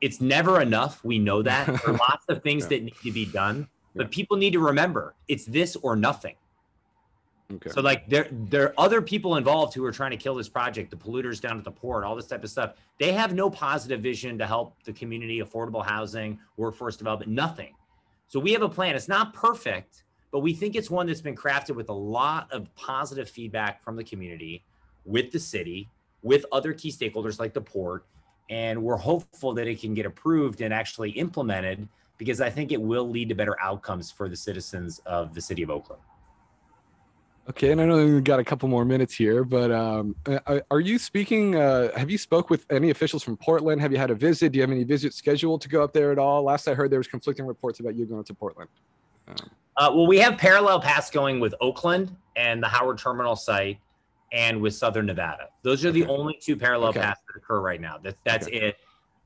It's 0.00 0.20
never 0.20 0.60
enough. 0.60 1.02
We 1.04 1.18
know 1.18 1.42
that. 1.42 1.66
There 1.86 1.94
are 1.94 1.98
lots 1.98 2.24
of 2.28 2.42
things 2.42 2.66
that 2.68 2.82
need 2.82 2.94
to 3.02 3.12
be 3.12 3.26
done. 3.26 3.68
But 3.96 4.10
people 4.10 4.36
need 4.36 4.52
to 4.52 4.60
remember 4.60 5.14
it's 5.28 5.44
this 5.44 5.76
or 5.76 5.96
nothing. 5.96 6.34
Okay. 7.52 7.70
So 7.70 7.80
like 7.80 8.08
there 8.08 8.28
there 8.30 8.64
are 8.64 8.74
other 8.76 9.00
people 9.00 9.36
involved 9.36 9.72
who 9.74 9.84
are 9.84 9.92
trying 9.92 10.10
to 10.10 10.16
kill 10.16 10.34
this 10.34 10.48
project, 10.48 10.90
the 10.90 10.96
polluters 10.96 11.40
down 11.40 11.58
at 11.58 11.64
the 11.64 11.70
port, 11.70 12.04
all 12.04 12.16
this 12.16 12.26
type 12.26 12.42
of 12.42 12.50
stuff. 12.50 12.74
They 12.98 13.12
have 13.12 13.34
no 13.34 13.48
positive 13.48 14.00
vision 14.00 14.36
to 14.38 14.46
help 14.46 14.74
the 14.84 14.92
community, 14.92 15.40
affordable 15.40 15.84
housing, 15.84 16.38
workforce 16.56 16.96
development, 16.96 17.30
nothing. 17.30 17.74
So 18.26 18.40
we 18.40 18.52
have 18.52 18.62
a 18.62 18.68
plan. 18.68 18.96
It's 18.96 19.06
not 19.06 19.32
perfect, 19.32 20.02
but 20.32 20.40
we 20.40 20.54
think 20.54 20.74
it's 20.74 20.90
one 20.90 21.06
that's 21.06 21.20
been 21.20 21.36
crafted 21.36 21.76
with 21.76 21.88
a 21.88 21.94
lot 21.94 22.52
of 22.52 22.74
positive 22.74 23.30
feedback 23.30 23.82
from 23.82 23.94
the 23.94 24.02
community, 24.02 24.64
with 25.04 25.30
the 25.30 25.38
city, 25.38 25.88
with 26.22 26.44
other 26.50 26.72
key 26.72 26.90
stakeholders 26.90 27.38
like 27.38 27.54
the 27.54 27.60
port, 27.60 28.04
and 28.50 28.82
we're 28.82 28.96
hopeful 28.96 29.54
that 29.54 29.68
it 29.68 29.80
can 29.80 29.94
get 29.94 30.06
approved 30.06 30.60
and 30.60 30.74
actually 30.74 31.10
implemented 31.10 31.88
because 32.18 32.40
I 32.40 32.50
think 32.50 32.72
it 32.72 32.80
will 32.80 33.08
lead 33.08 33.28
to 33.28 33.34
better 33.34 33.56
outcomes 33.60 34.10
for 34.10 34.28
the 34.28 34.36
citizens 34.36 35.00
of 35.06 35.34
the 35.34 35.40
city 35.40 35.62
of 35.62 35.70
Oakland. 35.70 36.02
Okay, 37.48 37.70
and 37.70 37.80
I 37.80 37.84
know 37.84 38.04
we've 38.04 38.24
got 38.24 38.40
a 38.40 38.44
couple 38.44 38.68
more 38.68 38.84
minutes 38.84 39.14
here, 39.14 39.44
but 39.44 39.70
um, 39.70 40.16
uh, 40.26 40.40
uh, 40.46 40.60
are 40.68 40.80
you 40.80 40.98
speaking? 40.98 41.54
Uh, 41.54 41.96
have 41.96 42.10
you 42.10 42.18
spoke 42.18 42.50
with 42.50 42.66
any 42.70 42.90
officials 42.90 43.22
from 43.22 43.36
Portland? 43.36 43.80
Have 43.80 43.92
you 43.92 43.98
had 43.98 44.10
a 44.10 44.16
visit? 44.16 44.50
Do 44.50 44.56
you 44.56 44.62
have 44.62 44.72
any 44.72 44.82
visits 44.82 45.16
scheduled 45.16 45.60
to 45.60 45.68
go 45.68 45.84
up 45.84 45.92
there 45.92 46.10
at 46.10 46.18
all? 46.18 46.42
Last 46.42 46.66
I 46.66 46.74
heard, 46.74 46.90
there 46.90 46.98
was 46.98 47.06
conflicting 47.06 47.46
reports 47.46 47.78
about 47.78 47.94
you 47.94 48.04
going 48.04 48.24
to 48.24 48.34
Portland. 48.34 48.68
Um, 49.28 49.36
uh, 49.76 49.90
well, 49.94 50.08
we 50.08 50.18
have 50.18 50.38
parallel 50.38 50.80
paths 50.80 51.08
going 51.08 51.38
with 51.38 51.54
Oakland 51.60 52.16
and 52.34 52.60
the 52.60 52.66
Howard 52.66 52.98
Terminal 52.98 53.36
site, 53.36 53.78
and 54.32 54.60
with 54.60 54.74
Southern 54.74 55.06
Nevada. 55.06 55.48
Those 55.62 55.84
are 55.84 55.92
the 55.92 56.02
okay. 56.02 56.12
only 56.12 56.38
two 56.42 56.56
parallel 56.56 56.90
okay. 56.90 57.00
paths 57.00 57.20
that 57.28 57.38
occur 57.38 57.60
right 57.60 57.80
now. 57.80 57.98
That, 57.98 58.16
that's 58.24 58.48
okay. 58.48 58.56
it. 58.56 58.76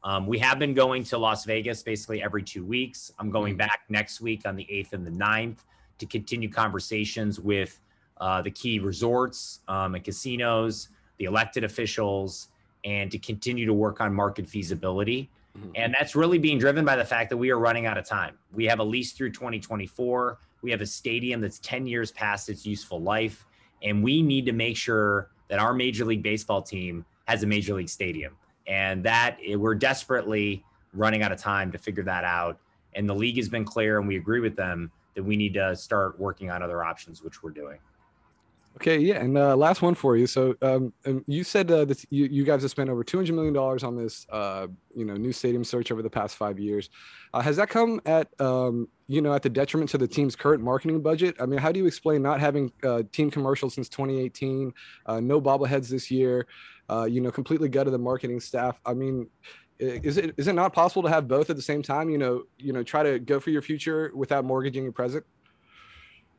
Um, 0.02 0.26
we 0.26 0.38
have 0.38 0.58
been 0.58 0.74
going 0.74 1.04
to 1.04 1.18
Las 1.18 1.44
Vegas 1.44 1.82
basically 1.82 2.22
every 2.22 2.42
two 2.42 2.64
weeks. 2.64 3.12
I'm 3.18 3.30
going 3.30 3.52
mm-hmm. 3.52 3.58
back 3.58 3.82
next 3.88 4.20
week 4.20 4.46
on 4.46 4.56
the 4.56 4.64
8th 4.64 4.92
and 4.94 5.06
the 5.06 5.10
9th 5.10 5.58
to 5.98 6.06
continue 6.06 6.48
conversations 6.48 7.38
with 7.38 7.78
uh, 8.20 8.42
the 8.42 8.50
key 8.50 8.78
resorts 8.78 9.60
um, 9.68 9.94
and 9.94 10.04
casinos, 10.04 10.88
the 11.18 11.26
elected 11.26 11.64
officials, 11.64 12.48
and 12.84 13.10
to 13.10 13.18
continue 13.18 13.66
to 13.66 13.74
work 13.74 14.00
on 14.00 14.12
market 14.14 14.48
feasibility. 14.48 15.28
Mm-hmm. 15.58 15.70
And 15.74 15.94
that's 15.94 16.14
really 16.14 16.38
being 16.38 16.58
driven 16.58 16.84
by 16.84 16.96
the 16.96 17.04
fact 17.04 17.28
that 17.30 17.36
we 17.36 17.50
are 17.50 17.58
running 17.58 17.86
out 17.86 17.98
of 17.98 18.06
time. 18.06 18.38
We 18.52 18.64
have 18.66 18.78
a 18.78 18.84
lease 18.84 19.12
through 19.12 19.32
2024. 19.32 20.38
We 20.62 20.70
have 20.70 20.80
a 20.80 20.86
stadium 20.86 21.40
that's 21.40 21.58
10 21.58 21.86
years 21.86 22.10
past 22.12 22.48
its 22.48 22.64
useful 22.64 23.00
life. 23.00 23.46
And 23.82 24.02
we 24.02 24.22
need 24.22 24.46
to 24.46 24.52
make 24.52 24.76
sure 24.76 25.30
that 25.48 25.58
our 25.58 25.74
Major 25.74 26.04
League 26.04 26.22
Baseball 26.22 26.62
team 26.62 27.04
has 27.26 27.42
a 27.42 27.46
Major 27.46 27.74
League 27.74 27.88
Stadium 27.88 28.36
and 28.70 29.02
that 29.04 29.36
eh, 29.44 29.56
we're 29.56 29.74
desperately 29.74 30.64
running 30.94 31.22
out 31.22 31.32
of 31.32 31.38
time 31.38 31.70
to 31.72 31.78
figure 31.78 32.04
that 32.04 32.24
out. 32.24 32.58
And 32.94 33.08
the 33.08 33.14
league 33.14 33.36
has 33.36 33.48
been 33.48 33.64
clear, 33.64 33.98
and 33.98 34.08
we 34.08 34.16
agree 34.16 34.40
with 34.40 34.56
them 34.56 34.90
that 35.14 35.22
we 35.22 35.36
need 35.36 35.54
to 35.54 35.76
start 35.76 36.18
working 36.18 36.50
on 36.50 36.62
other 36.62 36.82
options, 36.82 37.22
which 37.22 37.42
we're 37.42 37.50
doing. 37.50 37.78
Okay, 38.76 38.98
yeah, 38.98 39.16
and 39.16 39.36
uh, 39.36 39.56
last 39.56 39.82
one 39.82 39.94
for 39.94 40.16
you. 40.16 40.28
So 40.28 40.54
um, 40.62 40.92
you 41.26 41.42
said 41.42 41.70
uh, 41.70 41.84
that 41.86 42.04
you, 42.10 42.26
you 42.26 42.44
guys 42.44 42.62
have 42.62 42.70
spent 42.70 42.88
over 42.88 43.02
two 43.02 43.18
hundred 43.18 43.34
million 43.34 43.52
dollars 43.52 43.82
on 43.82 43.96
this, 43.96 44.26
uh, 44.30 44.68
you 44.94 45.04
know, 45.04 45.14
new 45.14 45.32
stadium 45.32 45.64
search 45.64 45.90
over 45.90 46.02
the 46.02 46.10
past 46.10 46.36
five 46.36 46.58
years. 46.58 46.88
Uh, 47.34 47.40
has 47.40 47.56
that 47.56 47.68
come 47.68 48.00
at 48.06 48.28
um, 48.40 48.88
you 49.08 49.20
know 49.20 49.34
at 49.34 49.42
the 49.42 49.48
detriment 49.48 49.90
to 49.90 49.98
the 49.98 50.06
team's 50.06 50.36
current 50.36 50.62
marketing 50.62 51.00
budget? 51.02 51.34
I 51.40 51.46
mean, 51.46 51.58
how 51.58 51.72
do 51.72 51.80
you 51.80 51.86
explain 51.86 52.22
not 52.22 52.38
having 52.38 52.72
uh, 52.84 53.02
team 53.10 53.28
commercials 53.30 53.74
since 53.74 53.88
2018, 53.88 54.72
uh, 55.06 55.18
no 55.18 55.40
bobbleheads 55.40 55.88
this 55.88 56.08
year, 56.08 56.46
Uh, 56.90 57.04
you 57.04 57.20
know, 57.20 57.30
completely 57.30 57.68
gutted 57.68 57.92
the 57.92 57.98
marketing 57.98 58.40
staff? 58.40 58.80
I 58.84 58.94
mean, 58.94 59.28
is 59.78 60.16
it 60.16 60.34
is 60.36 60.48
it 60.48 60.54
not 60.54 60.72
possible 60.72 61.04
to 61.04 61.08
have 61.08 61.28
both 61.28 61.48
at 61.48 61.54
the 61.54 61.62
same 61.62 61.82
time? 61.82 62.10
You 62.10 62.18
know, 62.18 62.42
you 62.58 62.72
know, 62.72 62.82
try 62.82 63.04
to 63.04 63.20
go 63.20 63.38
for 63.38 63.50
your 63.50 63.62
future 63.62 64.10
without 64.12 64.44
mortgaging 64.44 64.82
your 64.82 64.92
present. 64.92 65.24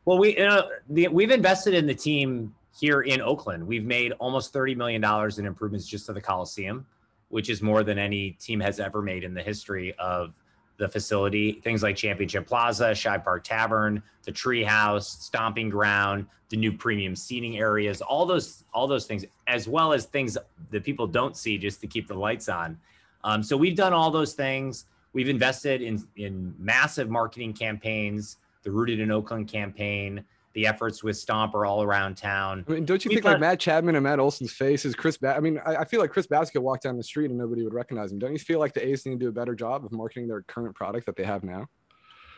Well, 0.04 0.18
we 0.18 0.38
you 0.38 0.44
know, 0.44 0.70
the, 0.90 1.08
we've 1.08 1.32
invested 1.32 1.74
in 1.74 1.88
the 1.88 1.96
team 1.96 2.54
here 2.78 3.02
in 3.02 3.22
Oakland. 3.22 3.66
We've 3.66 3.86
made 3.86 4.12
almost 4.14 4.52
thirty 4.52 4.76
million 4.76 5.00
dollars 5.00 5.40
in 5.40 5.46
improvements 5.46 5.88
just 5.88 6.06
to 6.08 6.14
the 6.14 6.22
Coliseum, 6.22 6.86
which 7.30 7.50
is 7.50 7.62
more 7.62 7.84
than 7.84 7.98
any 7.98 8.32
team 8.32 8.60
has 8.60 8.80
ever 8.80 9.02
made 9.02 9.24
in 9.24 9.34
the 9.34 9.44
history 9.44 9.94
of 10.00 10.34
the 10.82 10.90
facility. 10.90 11.62
Things 11.64 11.84
like 11.84 11.96
Championship 11.96 12.48
Plaza, 12.48 12.92
Shibe 12.92 13.24
Park 13.24 13.44
Tavern, 13.44 14.02
the 14.24 14.32
Treehouse, 14.32 15.04
Stomping 15.04 15.70
Ground, 15.70 16.26
the 16.50 16.58
new 16.58 16.72
premium 16.72 17.16
seating 17.16 17.60
areas, 17.60 18.02
all 18.02 18.26
those 18.26 18.64
all 18.74 18.88
those 18.88 19.06
things, 19.06 19.24
as 19.46 19.68
well 19.68 19.94
as 19.94 20.06
things 20.06 20.40
that 20.72 20.84
people 20.84 21.06
don't 21.06 21.38
see 21.38 21.60
just 21.60 21.82
to 21.82 21.88
keep 21.88 22.08
the 22.08 22.16
lights 22.16 22.50
on. 22.50 22.80
Um, 23.24 23.44
so 23.44 23.56
we've 23.56 23.76
done 23.76 23.94
all 23.94 24.10
those 24.10 24.34
things. 24.34 24.86
We've 25.14 25.30
invested 25.30 25.84
in 25.84 26.04
in 26.16 26.56
massive 26.58 27.12
marketing 27.12 27.54
campaigns, 27.54 28.38
the 28.64 28.72
Rooted 28.72 29.00
in 29.00 29.12
Oakland 29.12 29.48
campaign, 29.48 30.26
the 30.54 30.68
efforts 30.68 31.04
with 31.04 31.18
Stomp 31.18 31.56
are 31.56 31.66
all 31.66 31.82
around 31.82 32.18
town. 32.18 32.66
I 32.68 32.72
mean, 32.74 32.86
don't 32.86 33.04
you 33.04 33.10
We've 33.10 33.18
think 33.18 33.24
done, 33.24 33.34
like 33.34 33.42
Matt 33.42 33.60
Chapman 33.60 33.96
and 33.96 34.04
Matt 34.04 34.20
Olson's 34.20 34.52
face 34.52 34.86
is 34.86 34.96
Chris? 34.96 35.18
Ba- 35.18 35.36
I 35.36 35.40
mean, 35.40 35.60
I, 35.66 35.78
I, 35.78 35.86
feel 35.86 36.02
like 36.02 36.12
Chris 36.12 36.28
Bassitt 36.28 36.62
walked 36.62 36.84
down 36.84 36.98
the 36.98 37.04
street 37.04 37.30
and 37.30 37.38
nobody 37.38 37.64
would 37.64 37.74
recognize 37.74 38.12
him. 38.12 38.20
Don't 38.20 38.34
you 38.34 38.40
feel 38.40 38.60
like 38.60 38.74
the 38.74 38.86
A's 38.86 39.06
need 39.06 39.14
to 39.14 39.18
do 39.20 39.30
a 39.30 39.32
better 39.32 39.56
job 39.56 39.86
of 39.86 39.92
marketing 39.92 40.28
their 40.28 40.42
current 40.44 40.76
product 40.76 41.06
that 41.06 41.16
they 41.16 41.24
have 41.24 41.44
now? 41.44 41.68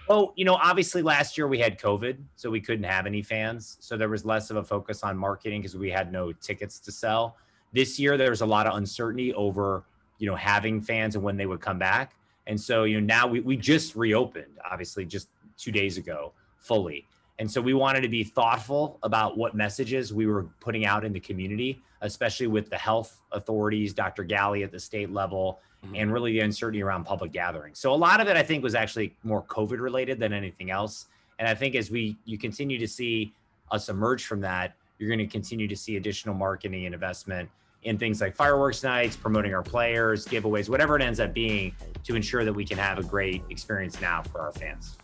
Oh, 0.09 0.33
you 0.35 0.43
know, 0.43 0.55
obviously 0.55 1.01
last 1.01 1.37
year 1.37 1.47
we 1.47 1.59
had 1.59 1.79
COVID, 1.79 2.17
so 2.35 2.49
we 2.49 2.59
couldn't 2.59 2.83
have 2.83 3.05
any 3.05 3.21
fans. 3.21 3.77
So 3.79 3.95
there 3.95 4.09
was 4.09 4.25
less 4.25 4.49
of 4.49 4.57
a 4.57 4.63
focus 4.63 5.01
on 5.03 5.17
marketing 5.17 5.61
because 5.61 5.77
we 5.77 5.89
had 5.89 6.11
no 6.11 6.33
tickets 6.33 6.79
to 6.81 6.91
sell. 6.91 7.37
This 7.71 7.97
year 7.99 8.17
there 8.17 8.29
was 8.29 8.41
a 8.41 8.45
lot 8.45 8.67
of 8.67 8.75
uncertainty 8.75 9.33
over, 9.33 9.85
you 10.19 10.27
know, 10.27 10.35
having 10.35 10.81
fans 10.81 11.15
and 11.15 11.23
when 11.23 11.37
they 11.37 11.45
would 11.45 11.61
come 11.61 11.79
back. 11.79 12.15
And 12.47 12.59
so, 12.59 12.83
you 12.83 12.99
know, 12.99 13.05
now 13.05 13.27
we, 13.27 13.39
we 13.39 13.55
just 13.55 13.95
reopened, 13.95 14.59
obviously, 14.69 15.05
just 15.05 15.29
two 15.57 15.71
days 15.71 15.97
ago 15.97 16.33
fully. 16.57 17.07
And 17.39 17.49
so 17.49 17.61
we 17.61 17.73
wanted 17.73 18.01
to 18.01 18.09
be 18.09 18.23
thoughtful 18.23 18.99
about 19.03 19.37
what 19.37 19.55
messages 19.55 20.13
we 20.13 20.27
were 20.27 20.43
putting 20.59 20.85
out 20.85 21.03
in 21.03 21.13
the 21.13 21.19
community, 21.19 21.81
especially 22.01 22.47
with 22.47 22.69
the 22.69 22.77
health 22.77 23.21
authorities, 23.31 23.93
Dr. 23.93 24.23
Ghaly 24.23 24.63
at 24.63 24.71
the 24.71 24.79
state 24.79 25.11
level, 25.11 25.59
mm-hmm. 25.83 25.95
and 25.95 26.13
really 26.13 26.33
the 26.33 26.41
uncertainty 26.41 26.83
around 26.83 27.05
public 27.05 27.31
gatherings. 27.31 27.79
So 27.79 27.91
a 27.91 27.95
lot 27.95 28.21
of 28.21 28.27
it, 28.27 28.37
I 28.37 28.43
think, 28.43 28.63
was 28.63 28.75
actually 28.75 29.15
more 29.23 29.43
COVID 29.43 29.79
related 29.79 30.19
than 30.19 30.31
anything 30.31 30.69
else. 30.69 31.07
And 31.39 31.47
I 31.47 31.55
think 31.55 31.75
as 31.75 31.89
we 31.89 32.17
you 32.25 32.37
continue 32.37 32.77
to 32.77 32.87
see 32.87 33.33
us 33.71 33.89
emerge 33.89 34.25
from 34.25 34.41
that, 34.41 34.75
you're 34.99 35.09
going 35.09 35.19
to 35.19 35.27
continue 35.27 35.67
to 35.67 35.75
see 35.75 35.97
additional 35.97 36.35
marketing 36.35 36.85
and 36.85 36.93
investment 36.93 37.49
in 37.83 37.97
things 37.97 38.21
like 38.21 38.35
fireworks 38.35 38.83
nights, 38.83 39.15
promoting 39.15 39.53
our 39.53 39.63
players, 39.63 40.25
giveaways, 40.25 40.69
whatever 40.69 40.95
it 40.95 41.01
ends 41.01 41.19
up 41.19 41.33
being, 41.33 41.75
to 42.03 42.15
ensure 42.15 42.45
that 42.45 42.53
we 42.53 42.63
can 42.63 42.77
have 42.77 42.97
a 42.97 43.03
great 43.03 43.43
experience 43.49 43.99
now 43.99 44.21
for 44.21 44.39
our 44.39 44.51
fans. 44.53 44.97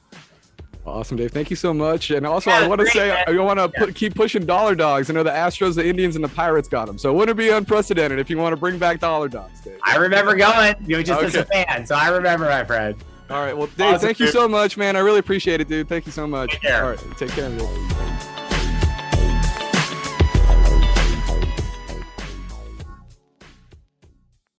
Awesome, 0.86 1.18
Dave. 1.18 1.32
Thank 1.32 1.50
you 1.50 1.56
so 1.56 1.74
much. 1.74 2.10
And 2.10 2.26
also, 2.26 2.50
I 2.50 2.68
want 2.68 2.82
to 2.82 2.88
say, 2.88 3.10
man. 3.10 3.24
I 3.28 3.40
want 3.40 3.60
to 3.60 3.72
yeah. 3.78 3.92
keep 3.94 4.16
pushing 4.16 4.46
dollar 4.46 4.76
dogs. 4.76 5.10
I 5.10 5.14
know 5.14 5.24
the 5.24 5.30
Astros, 5.30 5.76
the 5.76 5.88
Indians, 5.88 6.16
and 6.16 6.24
the 6.24 6.30
Pirates 6.30 6.68
got 6.68 6.88
them. 6.88 6.98
So 6.98 7.14
wouldn't 7.14 7.38
it 7.38 7.42
be 7.42 7.50
unprecedented 7.50 8.18
if 8.18 8.30
you 8.30 8.38
want 8.38 8.54
to 8.54 8.58
bring 8.58 8.80
back 8.80 9.00
dollar 9.00 9.28
dogs, 9.28 9.62
Dave? 9.62 9.80
I 9.84 9.98
remember 9.98 10.36
going. 10.36 10.76
You 10.88 10.98
know, 10.98 11.04
just 11.04 11.20
okay. 11.20 11.28
as 11.28 11.36
a 11.36 11.46
fan. 11.46 11.86
So 11.86 11.96
I 11.96 12.10
remember, 12.10 12.46
my 12.46 12.64
friend. 12.64 12.96
All 13.30 13.44
right. 13.44 13.56
Well, 13.56 13.68
Dave, 13.78 13.96
awesome, 13.96 14.08
thank 14.08 14.18
dude. 14.18 14.28
you 14.28 14.32
so 14.32 14.48
much, 14.48 14.78
man. 14.78 14.96
I 14.96 15.00
really 15.00 15.20
appreciate 15.20 15.62
it, 15.62 15.68
dude. 15.68 15.88
Thank 15.88 16.06
you 16.08 16.12
so 16.12 16.26
much. 16.26 16.58
All 16.66 16.82
right. 16.82 17.00
Take 17.18 17.32
care, 17.32 17.50
dude. 17.50 18.09